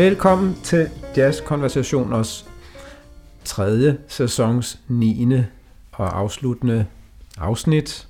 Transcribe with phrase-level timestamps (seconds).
[0.00, 2.46] Velkommen til Jazz Konversationers
[3.44, 5.26] tredje sæsons 9.
[5.92, 6.86] og afsluttende
[7.38, 8.08] afsnit.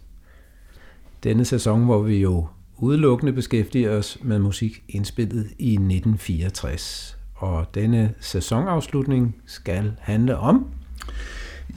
[1.24, 2.46] Denne sæson, hvor vi jo
[2.78, 7.18] udelukkende beskæftiger os med musik indspillet i 1964.
[7.34, 10.66] Og denne sæsonafslutning skal handle om...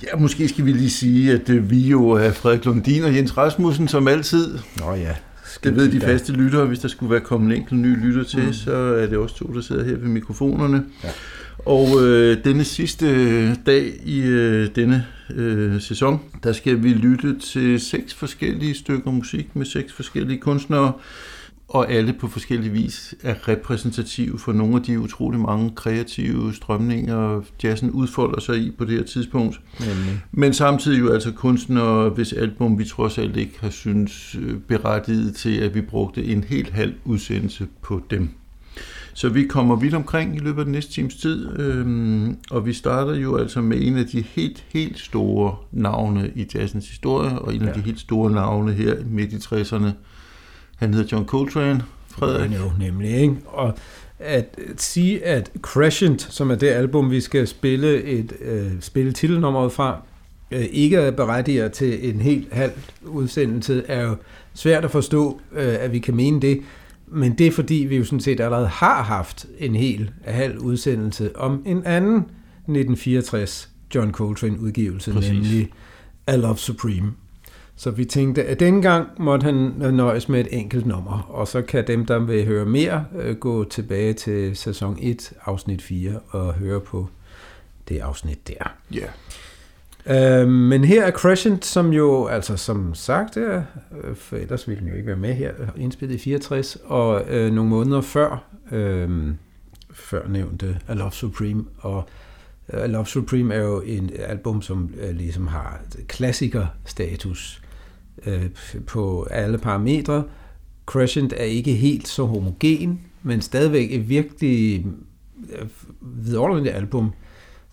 [0.04, 3.38] Ja, måske skal vi lige sige, at øh, vi jo er Frederik Lundin og Jens
[3.38, 4.60] Rasmussen, som altid.
[4.78, 5.16] Nå ja,
[5.64, 8.46] Det ved de faste lyttere, hvis der skulle være kommet en enkelt ny lytter til,
[8.46, 8.54] mm.
[8.54, 10.86] så er det også to, der sidder her ved mikrofonerne.
[11.04, 11.10] Ja.
[11.66, 15.06] Og øh, denne sidste dag i øh, denne
[15.36, 20.92] øh, sæson, der skal vi lytte til seks forskellige stykker musik med seks forskellige kunstnere,
[21.68, 27.42] og alle på forskellige vis er repræsentative for nogle af de utrolig mange kreative strømninger,
[27.64, 29.62] jazzen udfolder sig i på det her tidspunkt.
[29.80, 30.22] Nemlig.
[30.32, 35.36] Men samtidig jo altså kunstnere, hvis album vi trods alt ikke har synes øh, berettiget
[35.36, 38.30] til, at vi brugte en helt halv udsendelse på dem.
[39.14, 42.74] Så vi kommer vidt omkring i løbet af den næste times tid, øhm, og vi
[42.74, 47.56] starter jo altså med en af de helt, helt store navne i jazzens historie, og
[47.56, 47.68] en ja.
[47.68, 49.90] af de helt store navne her midt i 60'erne.
[50.84, 52.52] Han hedder John Coltrane, Frederik.
[52.52, 53.12] Jo, nemlig.
[53.12, 53.36] Ikke?
[53.46, 53.74] Og
[54.20, 59.72] at sige, at Crescent, som er det album, vi skal spille et øh, spille titelnummeret
[59.72, 60.02] fra,
[60.52, 62.72] øh, ikke er berettiget til en helt halv
[63.06, 64.16] udsendelse, er jo
[64.54, 66.62] svært at forstå, øh, at vi kan mene det.
[67.08, 71.36] Men det er fordi, vi jo sådan set allerede har haft en hel halv udsendelse
[71.36, 75.32] om en anden 1964 John Coltrane udgivelse, Præcis.
[75.32, 75.70] nemlig
[76.28, 77.12] I Love Supreme.
[77.76, 81.62] Så vi tænkte, at denne gang måtte han nøjes med et enkelt nummer, og så
[81.62, 86.54] kan dem, der vil høre mere, øh, gå tilbage til sæson 1, afsnit 4, og
[86.54, 87.08] høre på
[87.90, 88.76] det afsnit der.
[88.94, 89.06] Ja.
[90.06, 93.64] Øh, men her er Crescent, som jo, altså som sagt, er,
[94.04, 97.54] øh, for ellers ville den jo ikke være med her, indspillet i 64, og øh,
[97.54, 99.10] nogle måneder før, øh,
[99.94, 102.10] før nævnte I Love Supreme, og
[102.74, 107.63] øh, I Love Supreme er jo en album, som øh, ligesom har klassikerstatus
[108.26, 108.46] øh,
[108.88, 110.24] på alle parametre.
[110.86, 114.86] Crescent er ikke helt så homogen, men stadigvæk et virkelig
[115.50, 115.68] øh,
[116.02, 117.14] vidunderligt album.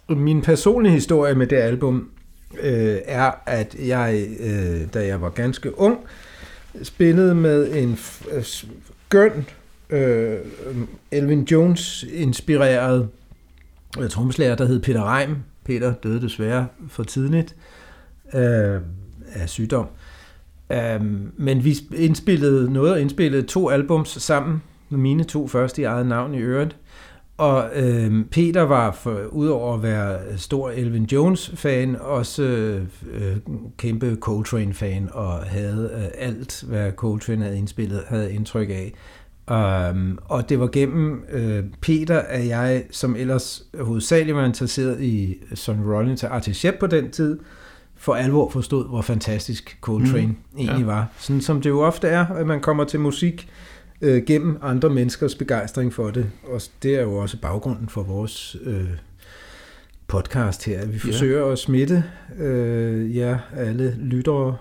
[0.08, 2.10] Min personlige historie med det album
[2.60, 5.98] øh, er, at jeg, øh, da jeg var ganske ung,
[6.82, 7.98] spillede med en
[8.32, 9.46] øh, skøn
[9.90, 10.38] øh,
[11.10, 13.08] Elvin Jones inspireret
[14.00, 15.36] øh, trommeslager, der hed Peter Reim.
[15.64, 17.56] Peter døde desværre for tidligt
[18.34, 18.80] øh,
[19.32, 19.84] af sygdom.
[19.84, 19.99] Øh,
[20.72, 26.06] Øhm, men vi indspillede noget og indspillede to albums sammen, mine to første i eget
[26.06, 26.76] navn i øvrigt.
[27.36, 32.42] Og øh, Peter var, for, udover at være stor Elvin Jones-fan, også
[33.12, 33.36] øh,
[33.78, 38.94] kæmpe Coltrane-fan, og havde øh, alt, hvad Coltrane havde indspillet, havde indtryk af.
[39.50, 45.42] Um, og det var gennem øh, Peter, at jeg, som ellers hovedsageligt var interesseret i
[45.54, 47.38] Son Rollins og Artie på den tid,
[48.00, 50.86] for alvor forstod, hvor fantastisk Coltrane mm, egentlig ja.
[50.86, 51.12] var.
[51.18, 53.48] Sådan som det jo ofte er, at man kommer til musik
[54.00, 56.30] øh, gennem andre menneskers begejstring for det.
[56.52, 58.88] Og det er jo også baggrunden for vores øh,
[60.06, 60.86] podcast her.
[60.86, 62.04] Vi forsøger at smitte
[62.38, 64.56] øh, jer alle lyttere,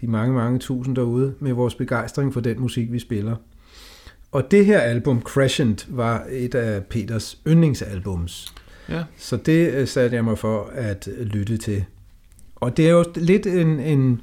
[0.00, 3.36] de mange, mange tusind derude, med vores begejstring for den musik, vi spiller.
[4.32, 8.54] Og det her album, Crescent, var et af Peters yndlingsalbums.
[8.88, 9.02] Ja.
[9.16, 11.84] Så det øh, satte jeg mig for at lytte til.
[12.62, 14.20] Og det er jo lidt en, en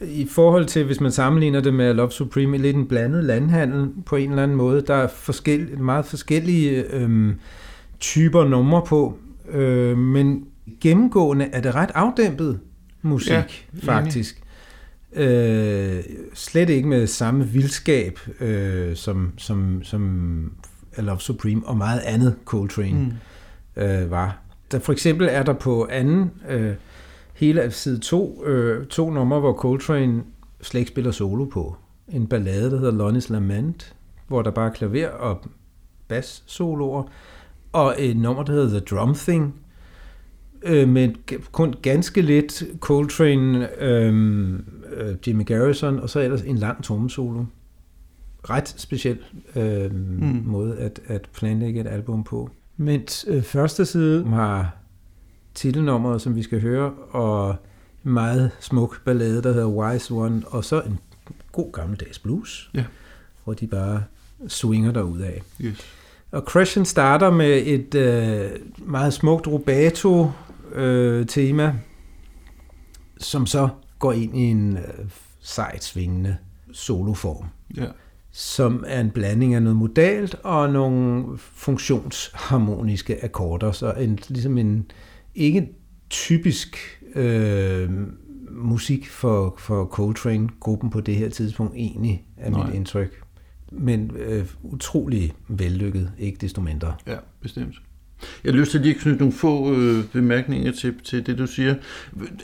[0.00, 4.16] i forhold til, hvis man sammenligner det med Love Supreme, lidt en blandet landhandel på
[4.16, 4.84] en eller anden måde.
[4.86, 7.34] Der er forskel, meget forskellige øhm,
[8.00, 9.18] typer numre på,
[9.50, 10.44] øh, men
[10.80, 12.60] gennemgående er det ret afdæmpet
[13.02, 13.44] musik, Ja,
[13.82, 14.42] faktisk.
[15.12, 16.02] Øh,
[16.34, 20.52] slet ikke med samme vildskab øh, som, som, som
[20.98, 23.16] I Love Supreme og meget andet Coltrane
[23.76, 23.82] mm.
[23.82, 24.38] øh, var.
[24.72, 26.74] Der for eksempel er der på anden øh,
[27.34, 30.22] hele af side to, øh, to numre, hvor Coltrane
[30.62, 31.76] slet ikke spiller solo på.
[32.08, 33.96] En ballade, der hedder Lonnie's Lament,
[34.28, 35.44] hvor der bare er klaver og
[36.08, 37.02] bas soloer,
[37.72, 39.54] og et nummer, der hedder The Drum Thing,
[40.62, 41.10] øh, med
[41.52, 44.54] kun ganske lidt Coltrane, øh,
[44.96, 47.44] øh, Jimmy Garrison, og så ellers en lang trommesolo.
[48.50, 49.18] Ret speciel
[49.56, 50.42] øh, mm.
[50.44, 52.50] måde at, at planlægge et album på.
[52.76, 54.76] Mens øh, første side har
[55.54, 57.56] titelnummeret, som vi skal høre, og
[58.04, 60.98] en meget smuk ballade, der hedder Wise One, og så en
[61.52, 62.84] god gammeldags blues, Ja.
[63.44, 64.02] hvor de bare
[64.48, 65.42] swinger derud af.
[65.60, 65.78] Yes.
[66.32, 70.30] Og Crescent starter med et øh, meget smukt rubato
[70.74, 71.74] øh, tema,
[73.18, 73.68] som så
[73.98, 74.82] går ind i en øh,
[75.40, 76.36] sejt svingende
[76.72, 77.46] soloform.
[77.76, 77.86] Ja.
[78.36, 83.72] som er en blanding af noget modalt og nogle funktionsharmoniske akkorder.
[83.72, 84.86] Så en, ligesom en
[85.34, 85.68] ikke
[86.10, 86.76] typisk
[87.14, 87.90] øh,
[88.50, 92.66] musik for, for Coltrane-gruppen på det her tidspunkt egentlig, er Nej.
[92.66, 93.22] mit indtryk.
[93.72, 96.94] Men øh, utrolig vellykket, ikke desto mindre.
[97.06, 97.82] Ja, bestemt.
[98.44, 101.46] Jeg har lyst til lige at knytte nogle få øh, bemærkninger til, til det, du
[101.46, 101.74] siger.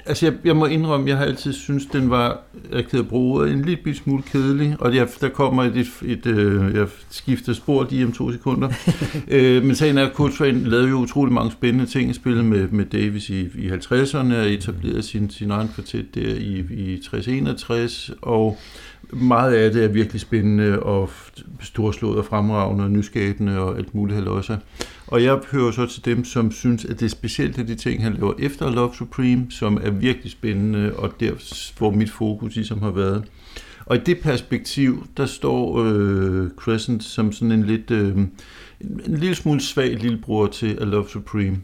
[0.06, 2.40] Altså, jeg, jeg må indrømme, jeg har altid synes den var,
[2.72, 6.74] jeg kan bruge en lille smule kedelig, og jeg, der kommer et, et, et øh,
[6.74, 8.68] jeg skifter spor lige om to sekunder.
[9.28, 12.14] øh, men sagen er, at Coltrane lavede jo utrolig mange spændende ting.
[12.14, 16.64] Spillede med, med Davis i, i 50'erne og etablerede sin, sin egen kvartet der i,
[16.70, 18.58] i 60-61, og
[19.12, 21.10] meget af det er virkelig spændende og
[21.60, 24.58] storslået og fremragende og nyskabende og alt muligt halvøjse.
[25.06, 28.02] Og jeg hører så til dem, som synes, at det er specielt af de ting,
[28.02, 31.32] han laver efter Love Supreme, som er virkelig spændende, og der,
[31.78, 33.24] hvor mit fokus ligesom har været.
[33.86, 38.16] Og i det perspektiv, der står øh, Crescent som sådan en lidt, øh,
[38.80, 41.56] en lille smule svag lillebror til A Love Supreme.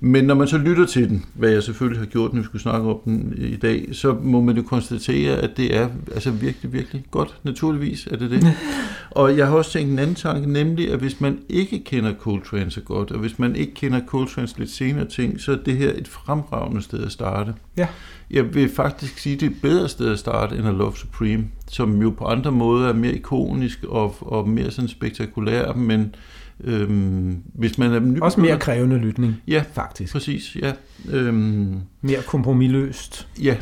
[0.00, 2.62] Men når man så lytter til den, hvad jeg selvfølgelig har gjort, når vi skulle
[2.62, 6.72] snakke om den i dag, så må man jo konstatere, at det er altså virkelig,
[6.72, 7.34] virkelig godt.
[7.42, 8.52] Naturligvis er det det.
[9.10, 12.70] og jeg har også tænkt en anden tanke, nemlig at hvis man ikke kender Coltrane
[12.70, 15.92] så godt, og hvis man ikke kender Coltranes lidt senere ting, så er det her
[15.96, 17.54] et fremragende sted at starte.
[17.76, 17.86] Ja.
[18.30, 20.96] Jeg vil faktisk sige, at det er et bedre sted at starte end A Love
[20.96, 26.14] Supreme, som jo på andre måder er mere ikonisk og, og mere sådan spektakulær, men
[26.60, 30.12] Øhm, hvis man er ny Også mere krævende lytning, ja, faktisk.
[30.12, 30.56] præcis.
[30.56, 30.72] Ja.
[31.10, 33.28] Øhm, mere kompromilløst.
[33.42, 33.56] Ja.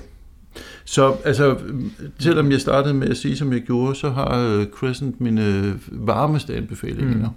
[0.85, 1.59] Så altså,
[2.19, 6.57] selvom jeg startede med at sige, som jeg gjorde, så har uh, Crescent mine varmeste
[6.57, 7.29] anbefalinger.
[7.29, 7.35] Mm.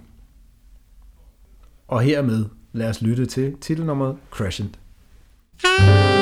[1.88, 4.78] Og hermed lad os lytte til titelnummeret Crescent.
[5.58, 6.15] thank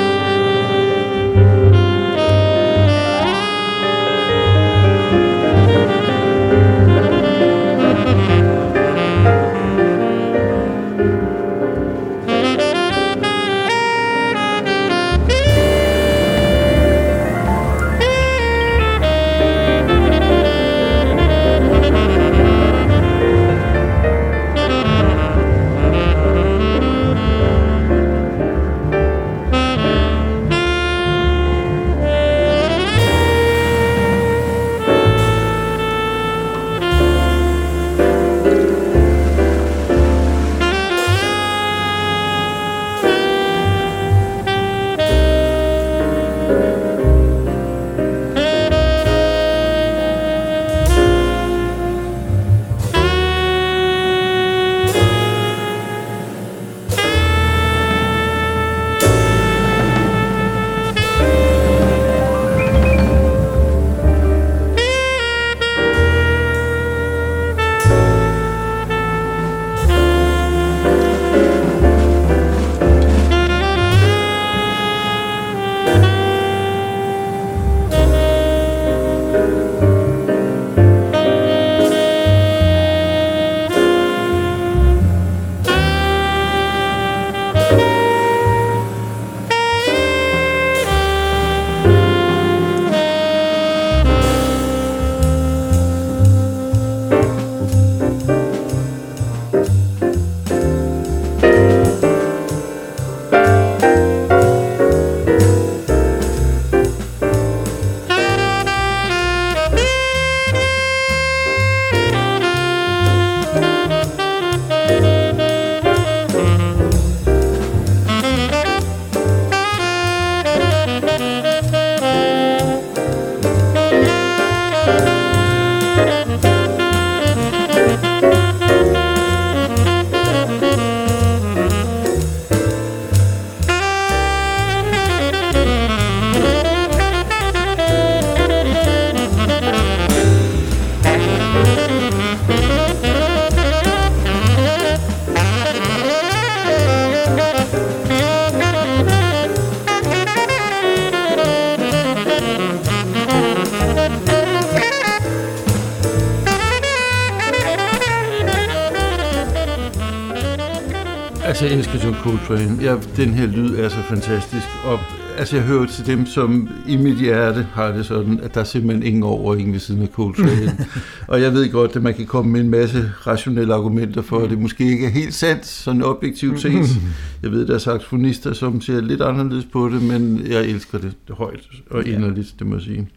[163.17, 164.67] den her lyd er så fantastisk.
[164.85, 164.99] Og
[165.39, 168.65] altså, jeg hører til dem, som i mit hjerte har det sådan, at der er
[168.65, 170.87] simpelthen ingen over ingen ved siden af Coltrane.
[171.29, 174.51] og jeg ved godt, at man kan komme med en masse rationelle argumenter for, at
[174.51, 177.01] det måske ikke er helt sandt, sådan objektivt set.
[177.43, 181.15] Jeg ved, der er saxofonister, som ser lidt anderledes på det, men jeg elsker det
[181.31, 183.09] højt og inderligt, det må jeg sige.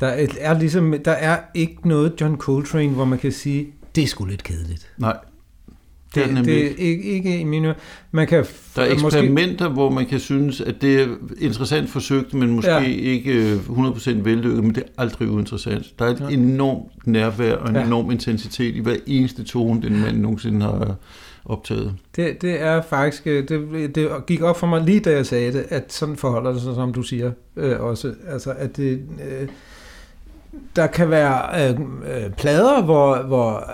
[0.00, 4.04] Der er, er ligesom, der er ikke noget John Coltrane, hvor man kan sige, det
[4.04, 4.90] er sgu lidt kedeligt.
[4.98, 5.16] Nej,
[6.14, 7.74] det, det, det er ikke, ikke i mine
[8.10, 8.44] Man kan
[8.76, 9.74] Der er eksperimenter, måske...
[9.74, 11.06] hvor man kan synes, at det er
[11.38, 12.80] interessant forsøgt, men måske ja.
[12.84, 15.98] ikke 100% øh, vellykket, men det er aldrig uinteressant.
[15.98, 16.28] Der er et ja.
[16.28, 17.84] enormt nærvær og en ja.
[17.84, 20.96] enorm intensitet i hver eneste tone, den mand nogensinde har
[21.44, 21.94] optaget.
[22.16, 25.52] Det, det er faktisk, øh, det, det gik op for mig lige da jeg sagde
[25.52, 28.14] det, at sådan forholder det sig, som du siger øh, også.
[28.28, 29.48] Altså, at det, øh,
[30.76, 33.70] der kan være øh, øh, plader, hvor, hvor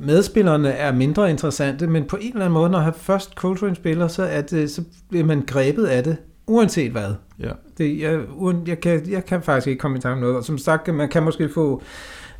[0.00, 4.22] medspillerne er mindre interessante, men på en eller anden måde, når først Coltrane spiller, så,
[4.22, 7.14] er det, så bliver man grebet af det, uanset hvad.
[7.40, 7.50] Ja.
[7.78, 8.20] Det, jeg,
[8.66, 10.36] jeg, kan, jeg kan faktisk ikke komme i tanke om noget.
[10.36, 11.82] Og som sagt, man kan måske få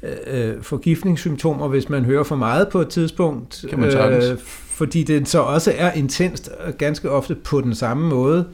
[0.03, 3.65] øh, øh forgiftningssymptomer, hvis man hører for meget på et tidspunkt.
[3.71, 4.39] Kan man øh,
[4.77, 8.47] fordi det så også er intenst, ganske ofte på den samme måde.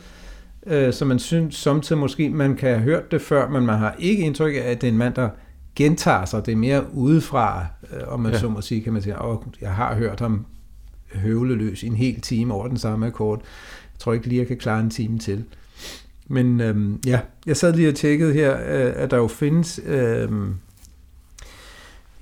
[0.67, 3.95] Øh, så man synes samtidig måske, man kan have hørt det før, men man har
[3.99, 5.29] ikke indtryk af, at det er en mand, der
[5.77, 6.47] gentager sig.
[6.47, 8.39] Det er mere udefra, øh, om man ja.
[8.39, 10.47] så må sige, kan man sige, åh, jeg har hørt ham
[11.15, 13.39] høvle løs i en hel time over den samme akkord.
[13.95, 15.45] Jeg tror ikke lige, jeg kan klare en time til.
[16.29, 20.55] Men øhm, ja, jeg sad lige og tjekkede her, øh, at der jo findes øhm,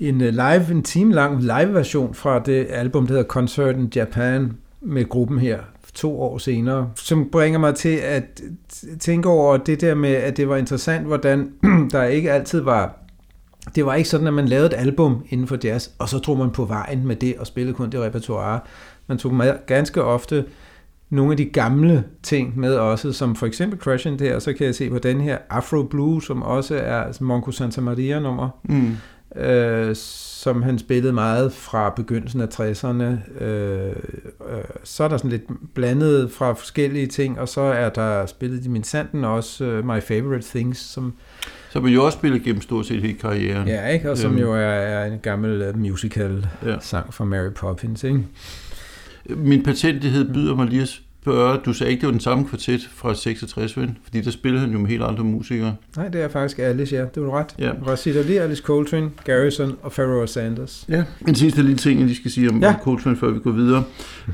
[0.00, 3.92] en øh, live, en time lang live version fra det album, der hedder Concert in
[3.96, 5.58] Japan, med gruppen her,
[5.94, 8.42] to år senere, som bringer mig til at
[9.00, 11.52] tænke over det der med, at det var interessant, hvordan
[11.92, 12.99] der ikke altid var
[13.74, 16.38] det var ikke sådan, at man lavede et album inden for jazz, og så tog
[16.38, 18.60] man på vejen med det og spillede kun det repertoire.
[19.06, 20.44] Man tog med ganske ofte
[21.10, 24.66] nogle af de gamle ting med også, som for eksempel Crash der, og så kan
[24.66, 28.96] jeg se på den her Afro Blue, som også er Monco Santa Maria nummer, mm.
[29.42, 33.42] øh, som han spillede meget fra begyndelsen af 60'erne.
[33.44, 33.96] Øh,
[34.50, 38.64] øh, så er der sådan lidt blandet fra forskellige ting, og så er der spillet
[38.64, 41.14] i min sanden også uh, My Favorite Things, som
[41.70, 43.68] som jo også spillet gennem stort set hele karrieren.
[43.68, 44.10] Ja, ikke?
[44.10, 44.40] og som øhm.
[44.40, 47.10] jo er, er en gammel uh, musical-sang ja.
[47.10, 48.04] fra Mary Poppins.
[48.04, 48.24] Ikke?
[49.28, 52.88] Min patentighed byder mig lige at spørge, du sagde ikke, det var den samme kvartet
[52.94, 53.98] fra 66, ven?
[54.02, 55.76] fordi der spillede han jo med helt andre musikere.
[55.96, 57.04] Nej, det er faktisk Alice, ja.
[57.14, 57.54] Det var ret.
[57.58, 57.70] Ja.
[57.86, 60.84] Rosita Lee, Alice Coltrane, Garrison og Pharoah Sanders.
[60.88, 62.74] Ja, en sidste lille ting, jeg lige skal sige om, ja.
[62.82, 63.84] Coltrane, før vi går videre.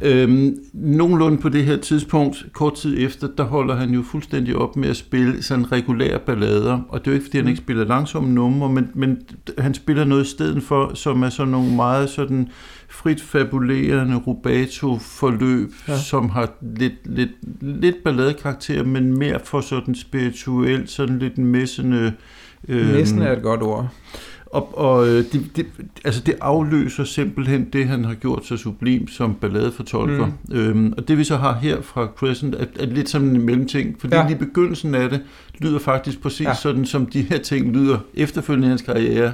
[0.02, 4.76] Øhm, nogenlunde på det her tidspunkt, kort tid efter, der holder han jo fuldstændig op
[4.76, 7.84] med at spille sådan regulære ballader, og det er jo ikke, fordi han ikke spiller
[7.84, 9.18] langsomme numre, men, men
[9.58, 12.48] han spiller noget i stedet for, som er sådan nogle meget sådan
[12.88, 15.98] frit fabulerende rubato-forløb, ja.
[15.98, 22.12] som har lidt, lidt, lidt balladekarakter, men mere for sådan spirituelt, sådan lidt messende...
[22.68, 23.88] Øh, Messen er et godt ord.
[24.46, 25.66] Og, og øh, det, det,
[26.04, 30.26] altså det afløser simpelthen det, han har gjort så sublim som balladefortolker.
[30.26, 30.56] Mm.
[30.56, 33.96] Øhm, og det vi så har her fra Crescent, er, er lidt som en mellemting,
[34.00, 34.26] fordi ja.
[34.26, 35.20] lige begyndelsen af det
[35.58, 36.54] lyder faktisk præcis ja.
[36.54, 39.32] sådan, som de her ting lyder efterfølgende i hans karriere.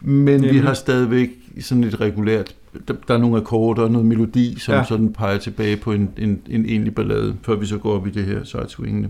[0.00, 0.52] Men Nemlig.
[0.52, 1.30] vi har stadigvæk
[1.60, 2.54] sådan et regulært
[2.88, 4.84] der, der er nogle akkorder og noget melodi, som ja.
[4.84, 8.10] sådan peger tilbage på en, en, en egentlig ballade, før vi så går op i
[8.10, 9.08] det her side-swingende.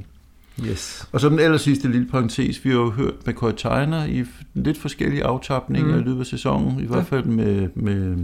[0.67, 1.09] Yes.
[1.13, 4.79] Og så den aller sidste lille parentes, vi har jo hørt McCoy Tyner i lidt
[4.79, 6.01] forskellige aftapninger mm.
[6.01, 8.17] i løbet af sæsonen, i hvert fald med, med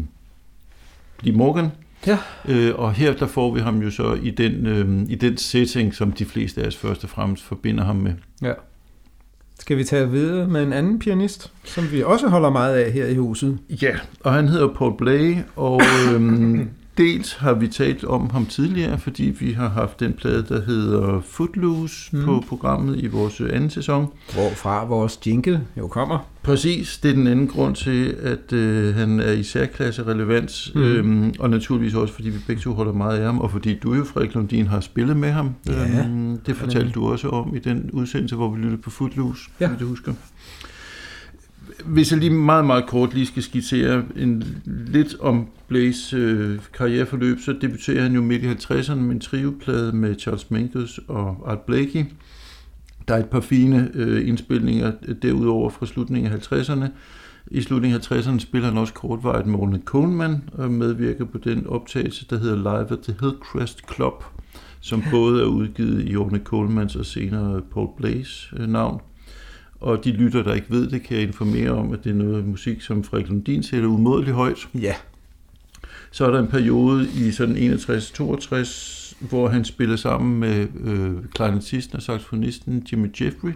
[1.20, 1.68] Lee Morgan.
[2.06, 2.18] Ja.
[2.48, 5.94] Øh, og her der får vi ham jo så i den, øh, i den setting,
[5.94, 8.12] som de fleste af os først og fremmest forbinder ham med.
[8.42, 8.52] Ja.
[9.66, 13.06] Skal vi tage videre med en anden pianist, som vi også holder meget af her
[13.06, 13.58] i huset?
[13.82, 15.80] Ja, og han hedder Paul Blay, og
[16.14, 20.62] øhm, dels har vi talt om ham tidligere, fordi vi har haft den plade, der
[20.62, 22.24] hedder Footloose mm.
[22.24, 24.06] på programmet i vores anden sæson.
[24.32, 26.18] Hvorfra vores jingle jo kommer.
[26.42, 30.82] Præcis, det er den anden grund til, at øh, han er i særklasse relevans, mm.
[30.82, 33.94] øhm, og naturligvis også, fordi vi begge to holder meget af ham, og fordi du
[33.94, 35.54] jo, Frederik Lundin, har spillet med ham.
[35.66, 39.42] Ja, øhm, det fortalte du også om i den udsendelse, hvor vi lyttede på Footloose,
[39.60, 39.70] ja.
[39.80, 40.12] du husker.
[41.84, 47.40] Hvis jeg lige meget, meget kort lige skal skitsere en, lidt om Blaze øh, karriereforløb,
[47.40, 51.60] så debuterer han jo midt i 50'erne med en trioplade med Charles Mingus og Art
[51.60, 52.04] Blakey.
[53.08, 54.92] Der er et par fine øh, indspilninger
[55.22, 56.86] derudover fra slutningen af 50'erne.
[57.50, 61.66] I slutningen af 50'erne spiller han også kortvarigt med Ornette Coleman og medvirker på den
[61.66, 64.24] optagelse, der hedder Live at the Hillcrest Club,
[64.80, 69.00] som både er udgivet i Ornette Colemans og senere Paul Blaze øh, navn.
[69.80, 72.46] Og de lytter, der ikke ved det, kan jeg informere om, at det er noget
[72.46, 74.68] musik, som Frederik Lundin sætter umådeligt højt.
[74.74, 74.94] Ja.
[76.10, 81.96] Så er der en periode i sådan 61-62, hvor han spiller sammen med øh, klarinettisten
[81.96, 83.52] og saxofonisten Jimmy Jeffrey,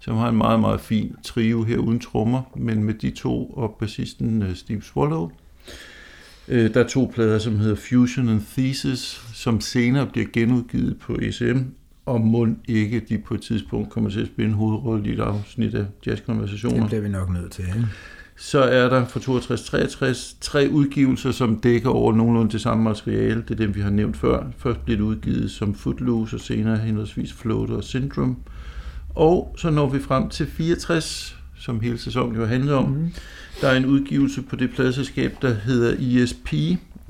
[0.00, 3.76] som har en meget, meget fin trio her uden trommer, men med de to og
[3.80, 5.30] bassisten øh, Steve Swallow.
[6.48, 11.18] Øh, der er to plader, som hedder Fusion and Thesis, som senere bliver genudgivet på
[11.22, 11.58] ECM,
[12.10, 15.20] og må ikke de på et tidspunkt kommer til at spille en hovedrolle i et
[15.20, 16.80] afsnit af jazzkonversationer.
[16.80, 17.64] Det bliver vi nok nødt til.
[17.64, 17.86] Ikke?
[18.36, 23.44] Så er der fra 62-63 tre udgivelser, som dækker over nogenlunde det samme materiale.
[23.48, 24.46] Det er dem, vi har nævnt før.
[24.58, 28.36] Først blev det udgivet som Footloose, og senere henholdsvis Floater og Syndrome.
[29.14, 32.90] Og så når vi frem til 64, som hele sæsonen jo handler om.
[32.90, 33.12] Mm.
[33.60, 36.54] Der er en udgivelse på det pladselskab, der hedder ESP,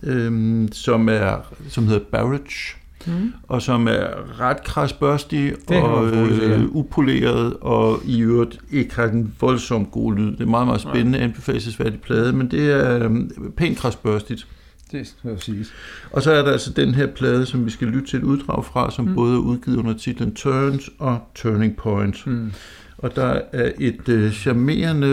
[0.03, 3.33] øhm, som, er, som hedder Barrage, mm.
[3.49, 9.91] og som er ret krasbørstig og øh, upoleret, og i øvrigt ikke har en voldsomt
[9.91, 10.33] god lyd.
[10.33, 11.25] Det er meget, meget spændende, ja.
[11.25, 13.11] anbefalesværdig plade, men det er øh,
[13.57, 14.47] pænt krasbørstigt.
[14.93, 15.73] Det skal siges.
[16.13, 18.65] Og så er der altså den her plade, som vi skal lytte til et uddrag
[18.65, 19.15] fra, som mm.
[19.15, 22.27] både er udgivet under titlen Turns og Turning Point.
[22.27, 22.53] Mm.
[22.99, 25.09] Og der er et øh, charmerende,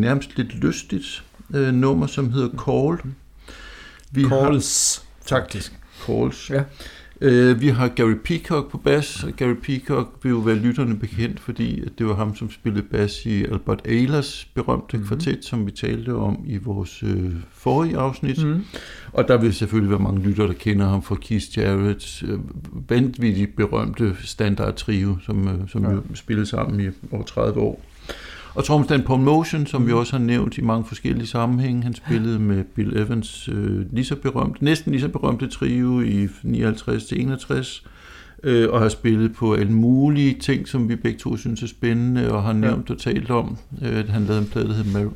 [0.00, 3.12] nærmest lidt lystigt øh, nummer, som hedder Call.
[4.10, 5.72] Vi Calls, har, faktisk.
[6.06, 6.50] Calls.
[6.50, 6.62] Ja.
[7.20, 11.40] Øh, vi har Gary Peacock på bas, og Gary Peacock vil jo være lytterne bekendt,
[11.40, 15.08] fordi det var ham, som spillede bas i Albert Ehlers berømte mm-hmm.
[15.08, 18.44] kvartet, som vi talte om i vores øh, forrige afsnit.
[18.44, 18.64] Mm-hmm.
[19.12, 22.38] Og der vil selvfølgelig være mange lyttere, der kender ham fra Keith Jarrett's øh,
[22.88, 25.90] vanvittigt berømte standard trio, som, øh, som ja.
[25.90, 27.82] jo spillede sammen i over 30 år.
[28.58, 32.38] Og trommeslagen Paul Motion, som vi også har nævnt i mange forskellige sammenhænge, han spillede
[32.38, 37.82] med Bill Evans øh, lige så berømt, næsten lige så berømte trio i 59-61,
[38.42, 42.32] øh, og har spillet på alle mulige ting, som vi begge to synes er spændende,
[42.32, 42.94] og har nævnt ja.
[42.94, 43.56] og talt om.
[43.82, 45.10] Øh, han lavede en plade, der hedder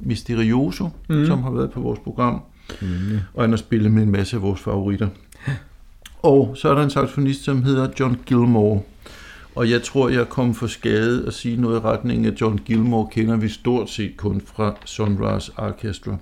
[0.00, 1.26] Mysterioso, mm.
[1.26, 2.42] som har været på vores program,
[2.82, 2.86] mm.
[3.34, 5.08] og han har spillet med en masse af vores favoritter.
[6.22, 8.80] Og så er der en saxofonist, som hedder John Gilmore,
[9.54, 13.08] og jeg tror, jeg kom for skade at sige noget i retning af John Gilmore
[13.10, 16.16] kender vi stort set kun fra Sunrise Orchestra.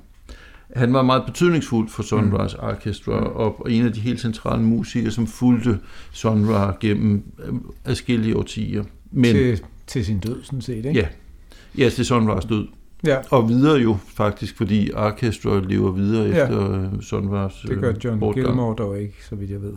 [0.76, 2.68] Han var meget betydningsfuld for Sunrise mm.
[2.68, 5.78] Orchestra, og en af de helt centrale musikere, som fulgte
[6.12, 7.54] Sunrise gennem øh,
[7.84, 8.84] adskillige årtier.
[9.10, 10.92] Men, til, til sin død, sådan set, ikke?
[10.92, 11.06] Ja,
[11.78, 12.66] ja til Sunrise død.
[13.06, 13.16] Ja.
[13.30, 16.42] Og videre jo faktisk, fordi Orchestra lever videre ja.
[16.42, 18.46] efter øh, Sunrise Det gør John bortgang.
[18.46, 19.72] Gilmore dog ikke, så vidt jeg ved.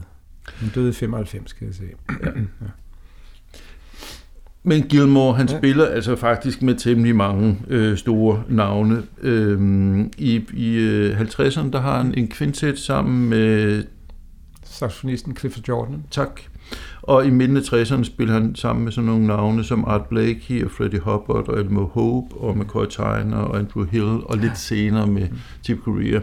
[0.47, 1.83] Han døde i 95, skal jeg se.
[2.25, 2.31] ja.
[4.63, 5.57] Men Gilmore, han ja.
[5.57, 9.03] spiller altså faktisk med temmelig mange øh, store navne.
[9.21, 13.83] Øhm, I i øh, 50'erne, der har han en kvintet sammen med...
[14.63, 16.03] Saxofonisten Clifford Jordan.
[16.11, 16.41] Tak.
[17.01, 20.65] Og i midten af 60'erne spiller han sammen med sådan nogle navne som Art Blakey
[20.65, 25.07] og Freddie Hubbard og Elmo Hope og McCoy Tyner og Andrew Hill og lidt senere
[25.07, 25.27] med
[25.63, 26.19] Tip Corea.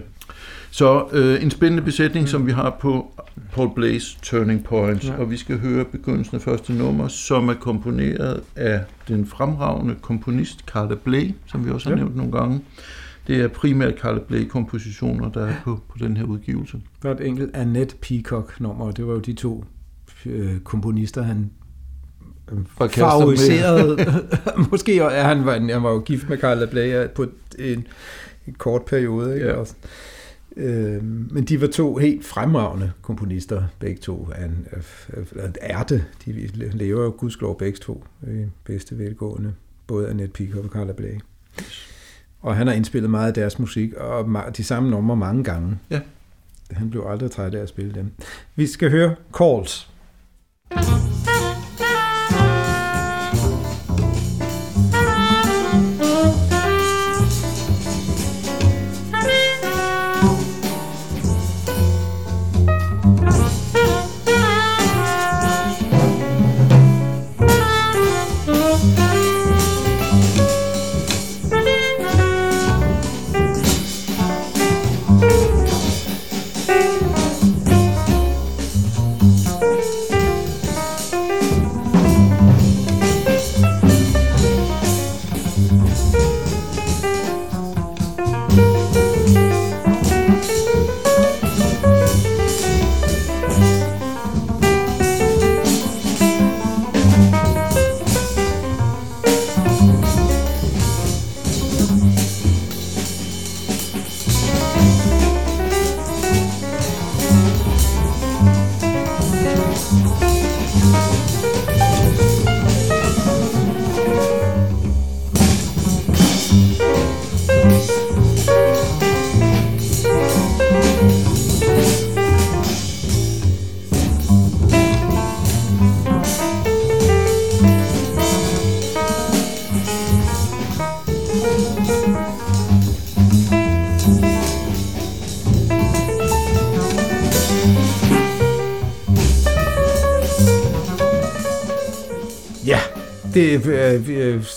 [0.71, 2.27] Så øh, en spændende besætning, mm.
[2.27, 3.13] som vi har på
[3.53, 5.17] Paul Blaze Turning Point, ja.
[5.17, 10.61] og vi skal høre begyndelsen af første nummer, som er komponeret af den fremragende komponist
[10.67, 12.03] Carla Bley, som vi også har ja.
[12.03, 12.61] nævnt nogle gange.
[13.27, 16.81] Det er primært Carla Bley-kompositioner, der er på, på den her udgivelse.
[17.03, 19.65] Der er et enkelt Annette Peacock-nummer, og det var jo de to
[20.27, 21.51] øh, komponister, han
[22.53, 22.59] øh,
[22.91, 23.97] favoriserede.
[24.71, 27.27] Måske er han, var, han var jo gift med Carla Bley på
[27.59, 27.87] en,
[28.47, 29.35] en kort periode.
[29.35, 29.47] Ikke?
[29.47, 29.53] Ja.
[29.53, 29.75] Også.
[30.57, 34.29] Øh, men de var to helt fremragende komponister, begge to.
[34.45, 34.67] En,
[35.45, 36.05] en ærte.
[36.25, 36.33] De
[36.73, 39.55] lever jo gudskelov begge to i bedste velgående.
[39.87, 41.21] Både Annette Pico og Carla Bley.
[42.41, 45.79] Og han har indspillet meget af deres musik, og de samme numre mange gange.
[45.91, 46.01] Ja.
[46.71, 48.13] Han blev aldrig træt af at spille dem.
[48.57, 49.91] Vi skal høre Calls.
[50.71, 51.50] thank you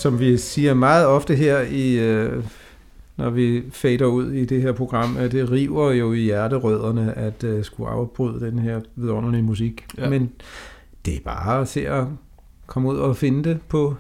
[0.04, 2.00] som vi siger meget ofte her i
[3.18, 7.44] når vi fader ud i det her program, at det river jo i hjerterødderne at
[7.44, 9.86] uh, skulle afbryde den her vidunderlige musik.
[9.98, 10.10] Ja.
[10.10, 10.32] Men
[11.06, 12.06] det er bare at se at
[12.66, 13.96] komme ud og finde det på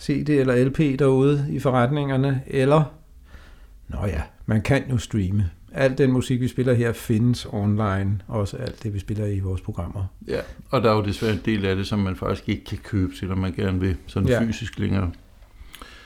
[0.00, 2.82] CD eller LP derude i forretningerne, eller,
[3.88, 5.50] nå ja, man kan jo streame.
[5.72, 9.60] Al den musik, vi spiller her, findes online, også alt det, vi spiller i vores
[9.60, 10.06] programmer.
[10.28, 12.78] Ja, og der er jo desværre en del af det, som man faktisk ikke kan
[12.78, 14.40] købe, selvom man gerne vil sådan ja.
[14.40, 15.10] fysisk længere.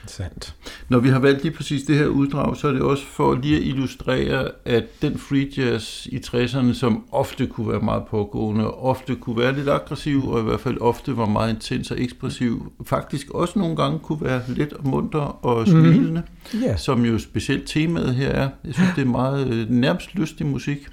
[0.06, 0.54] Sandt.
[0.88, 3.56] Når vi har valgt lige præcis det her uddrag, så er det også for lige
[3.56, 9.14] at illustrere, at den free jazz i 60'erne, som ofte kunne være meget pågående, ofte
[9.14, 13.30] kunne være lidt aggressiv, og i hvert fald ofte var meget intens og ekspressiv, faktisk
[13.30, 15.70] også nogle gange kunne være lidt munter og mhm.
[15.70, 16.60] smilende, mm.
[16.62, 16.78] yeah.
[16.78, 18.48] som jo specielt temaet her er.
[18.64, 20.88] Jeg synes, det er meget øh, nærmest lystig musik.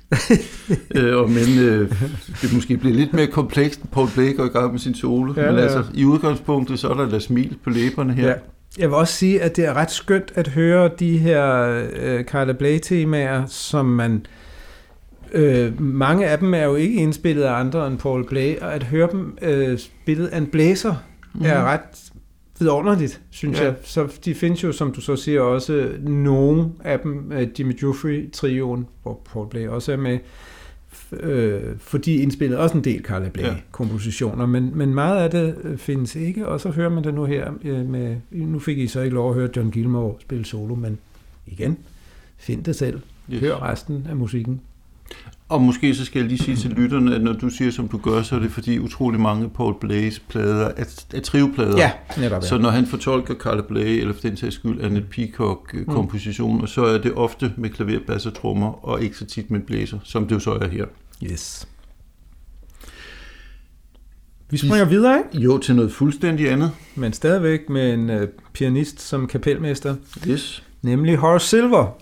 [0.95, 1.91] øh, og men øh,
[2.41, 5.33] det måske bliver lidt mere komplekst, Paul Blake går i gang med sin solo.
[5.37, 5.61] Ja, men ja.
[5.61, 8.27] altså, i udgangspunktet, så er der da smil på læberne her.
[8.27, 8.35] Ja.
[8.77, 12.53] Jeg vil også sige, at det er ret skønt at høre de her øh, Carla
[12.53, 14.25] Bley-temaer, som man...
[15.33, 18.83] Øh, mange af dem er jo ikke indspillet af andre end Paul Blay, og at
[18.83, 20.95] høre dem øh, spillet af en blæser
[21.33, 21.45] mm.
[21.45, 22.11] er ret
[22.59, 23.63] vidunderligt, synes ja.
[23.63, 23.73] jeg.
[23.83, 28.87] Så de findes jo, som du så siger, også nogle af dem, uh, Jimmy Jeffrey-trioen,
[29.03, 30.19] hvor Paul Blay også er med,
[31.13, 34.45] øh, fordi indspillede også en del Carla Bley-kompositioner, ja.
[34.45, 37.51] men, men meget af det øh, findes ikke, og så hører man det nu her
[37.63, 40.97] øh, med, nu fik I så ikke lov at høre John Gilmore spille solo, men
[41.47, 41.77] igen,
[42.37, 42.99] find det selv.
[43.33, 43.39] Yes.
[43.39, 44.61] Hør resten af musikken.
[45.49, 47.97] Og måske så skal jeg lige sige til lytterne, at når du siger, som du
[47.97, 51.77] gør, så er det fordi utrolig mange Paul Blaze plader er, er trivplader.
[51.77, 52.41] Ja, netop.
[52.41, 52.47] Ja.
[52.47, 55.85] Så når han fortolker Carla Bley, eller for den sags skyld Annette Peacock mm.
[55.85, 56.67] komposition, mm.
[56.67, 59.99] så er det ofte med klaver, bass og trommer, og ikke så tit med blæser,
[60.03, 60.85] som det jo så er her.
[61.23, 61.67] Yes.
[64.49, 65.45] Vi springer Vi, videre, ikke?
[65.45, 66.71] Jo, til noget fuldstændig andet.
[66.95, 68.21] Men stadigvæk med en uh,
[68.53, 69.95] pianist som kapelmester.
[70.27, 70.63] Yes.
[70.81, 71.97] Nemlig Horace Silver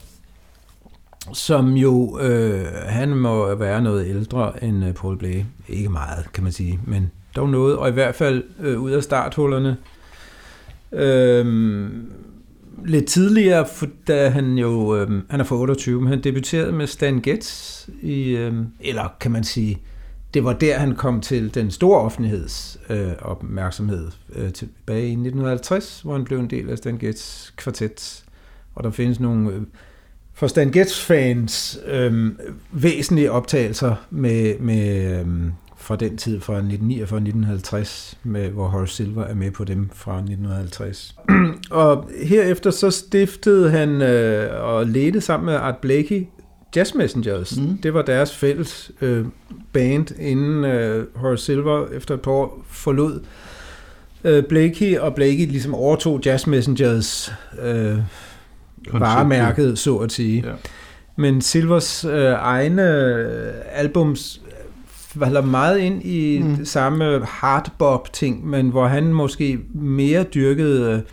[1.34, 5.44] som jo, øh, han må være noget ældre end øh, Paul Blay.
[5.68, 9.04] Ikke meget, kan man sige, men dog noget, og i hvert fald øh, ud af
[9.04, 9.78] starthullerne.
[10.92, 11.90] Øh,
[12.86, 16.88] lidt tidligere, for da han jo, øh, han er for 28, men han debuterede med
[16.88, 19.78] Stan Getz i, øh, eller kan man sige,
[20.34, 26.02] det var der, han kom til den store offentligheds øh, opmærksomhed øh, tilbage i 1950,
[26.02, 28.24] hvor han blev en del af Stan Getz kvartet.
[28.76, 29.62] Og der findes nogle øh,
[30.38, 32.32] for Stan Getz-fans øh,
[32.72, 35.26] væsentlige optagelser med, med øh,
[35.78, 41.16] fra den tid fra 1949-1950, med, hvor Horace Silver er med på dem fra 1950.
[41.72, 46.26] og herefter så stiftede han øh, og ledte sammen med Art Blakey
[46.76, 47.58] Jazz Messengers.
[47.58, 47.78] Mm.
[47.78, 49.26] Det var deres fælles øh,
[49.74, 53.20] band, inden øh, Horace Silver efter et par år forlod
[54.24, 57.98] øh, Blakey, og Blakey ligesom overtog Jazz Messengers øh,
[58.94, 60.44] varemærket, så at sige.
[60.46, 60.54] Ja.
[61.16, 64.42] Men Silvers øh, egne øh, albums
[65.20, 66.66] falder meget ind i mm.
[66.66, 71.04] samme hardbop-ting, men hvor han måske mere dyrkede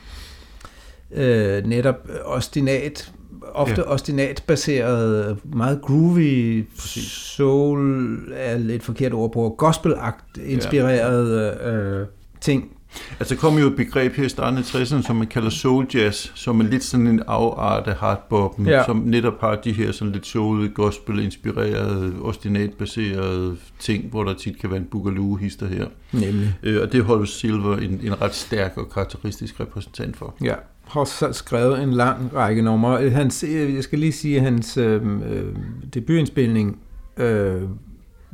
[1.15, 3.13] øh, netop ostinat,
[3.55, 3.93] ofte ja.
[3.93, 7.13] ostinat-baseret, meget groovy, Præcis.
[7.13, 11.73] soul er lidt forkert ord på, gospel-inspireret ja.
[11.73, 12.07] øh,
[12.41, 12.74] ting.
[13.21, 16.31] Altså kommer jo et begreb her i starten af 60'erne, som man kalder soul jazz,
[16.35, 18.85] som er lidt sådan en afart af hardboppen, ja.
[18.85, 24.71] som netop har de her sådan lidt soul gospel-inspirerede, ostinat-baserede ting, hvor der tit kan
[24.71, 25.87] være en boogaloo-hister her.
[26.13, 26.55] Nemlig.
[26.63, 30.35] Øh, og det holder Silver en, en ret stærk og karakteristisk repræsentant for.
[30.43, 30.55] Ja,
[30.89, 33.11] har skrevet en lang række numre.
[33.11, 35.57] Hans, jeg skal lige sige, at hans øh, øh,
[35.95, 36.79] debutindspilning
[37.17, 37.63] øh,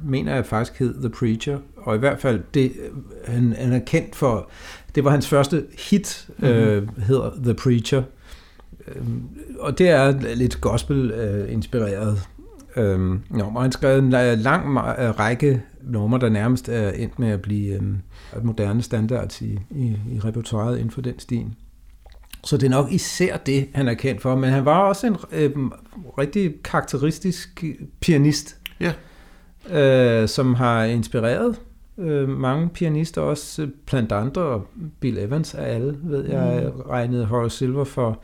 [0.04, 2.72] mener jeg faktisk hed The Preacher, og i hvert fald det,
[3.24, 4.50] han, han er kendt for,
[4.94, 6.48] det var hans første hit, mm-hmm.
[6.48, 8.02] øh, hedder The Preacher,
[8.88, 9.02] øh,
[9.58, 12.18] og det er lidt gospel-inspireret
[12.76, 13.60] øh, nummer.
[13.60, 14.78] Han skrev en lang
[15.18, 20.20] række numre, der nærmest er endt med at blive øh, moderne standard i, i, i
[20.24, 21.46] repertoireet inden for den stil.
[22.44, 25.16] Så det er nok især det, han er kendt for, men han var også en
[25.32, 25.50] øh,
[26.18, 27.64] rigtig karakteristisk
[28.00, 28.56] pianist.
[28.80, 28.92] Ja
[29.68, 31.60] øh, som har inspireret
[31.98, 34.62] øh, mange pianister, også blandt andre
[35.00, 36.80] Bill Evans af alle, ved jeg, mm.
[36.80, 38.22] regnede Horace Silver for,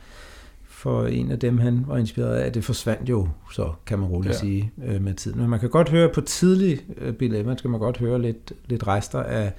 [0.63, 2.53] for en af dem, han var inspireret af.
[2.53, 4.39] Det forsvandt jo, så kan man roligt ja.
[4.39, 5.39] sige, øh, med tiden.
[5.39, 8.53] Men man kan godt høre på tidlig øh, Bill Evans, kan man godt høre lidt,
[8.65, 9.53] lidt rester af,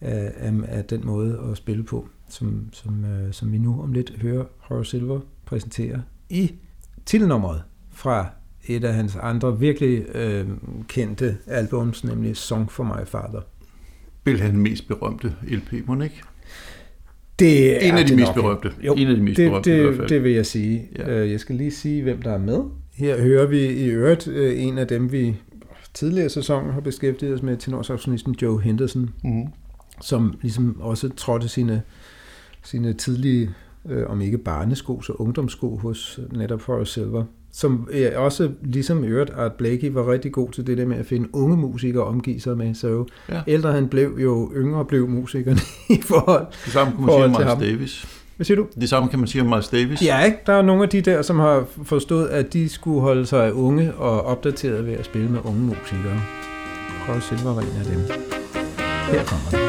[0.00, 3.92] af, af, af den måde at spille på, som, som, øh, som vi nu om
[3.92, 6.52] lidt hører Horace Silver præsentere i
[7.06, 8.26] titelnummeret fra
[8.68, 10.46] et af hans andre virkelig øh,
[10.88, 13.40] kendte albums, nemlig Song for My Father.
[14.24, 16.22] Vil han mest berømte LP, må ikke?
[17.38, 18.34] Det En er af de det mest nok.
[18.34, 18.72] berømte.
[18.86, 20.02] Jo, En af de mest det, berømte i hvert fald.
[20.02, 20.88] det, det vil jeg sige.
[20.98, 21.14] Ja.
[21.18, 21.28] Ja.
[21.30, 22.60] Jeg skal lige sige, hvem der er med.
[22.94, 25.36] Her hører vi i øvrigt øh, en af dem, vi
[25.94, 29.44] tidligere sæsoner har beskæftiget os med, tenorsaxonisten Joe Henderson, Mm.
[30.02, 31.82] som ligesom også trådte sine,
[32.64, 33.50] sine tidlige,
[33.88, 37.24] øh, om ikke barnesko, så ungdomssko hos netop Forrest Silver.
[37.52, 41.06] Som øh, også, ligesom øvrigt, Art Blakey var rigtig god til det der med at
[41.06, 42.74] finde unge musikere at omgive sig med.
[42.74, 43.40] Så jo Ja.
[43.46, 45.60] ældre han blev, jo yngre blev musikerne
[45.98, 46.46] i forhold.
[46.64, 47.60] Det samme kan man sige Forhold til Miles ham.
[47.60, 48.06] Davis.
[48.36, 48.66] Hvad siger du?
[48.80, 50.02] Det samme kan man sige om Miles Davis.
[50.02, 50.38] Ja, ikke?
[50.46, 53.94] Der er nogle af de der, som har forstået, at de skulle holde sig unge
[53.94, 56.20] og opdateret ved at spille med unge musikere.
[57.06, 58.00] Horace Silver var en af dem.
[59.12, 59.68] Her kommer den.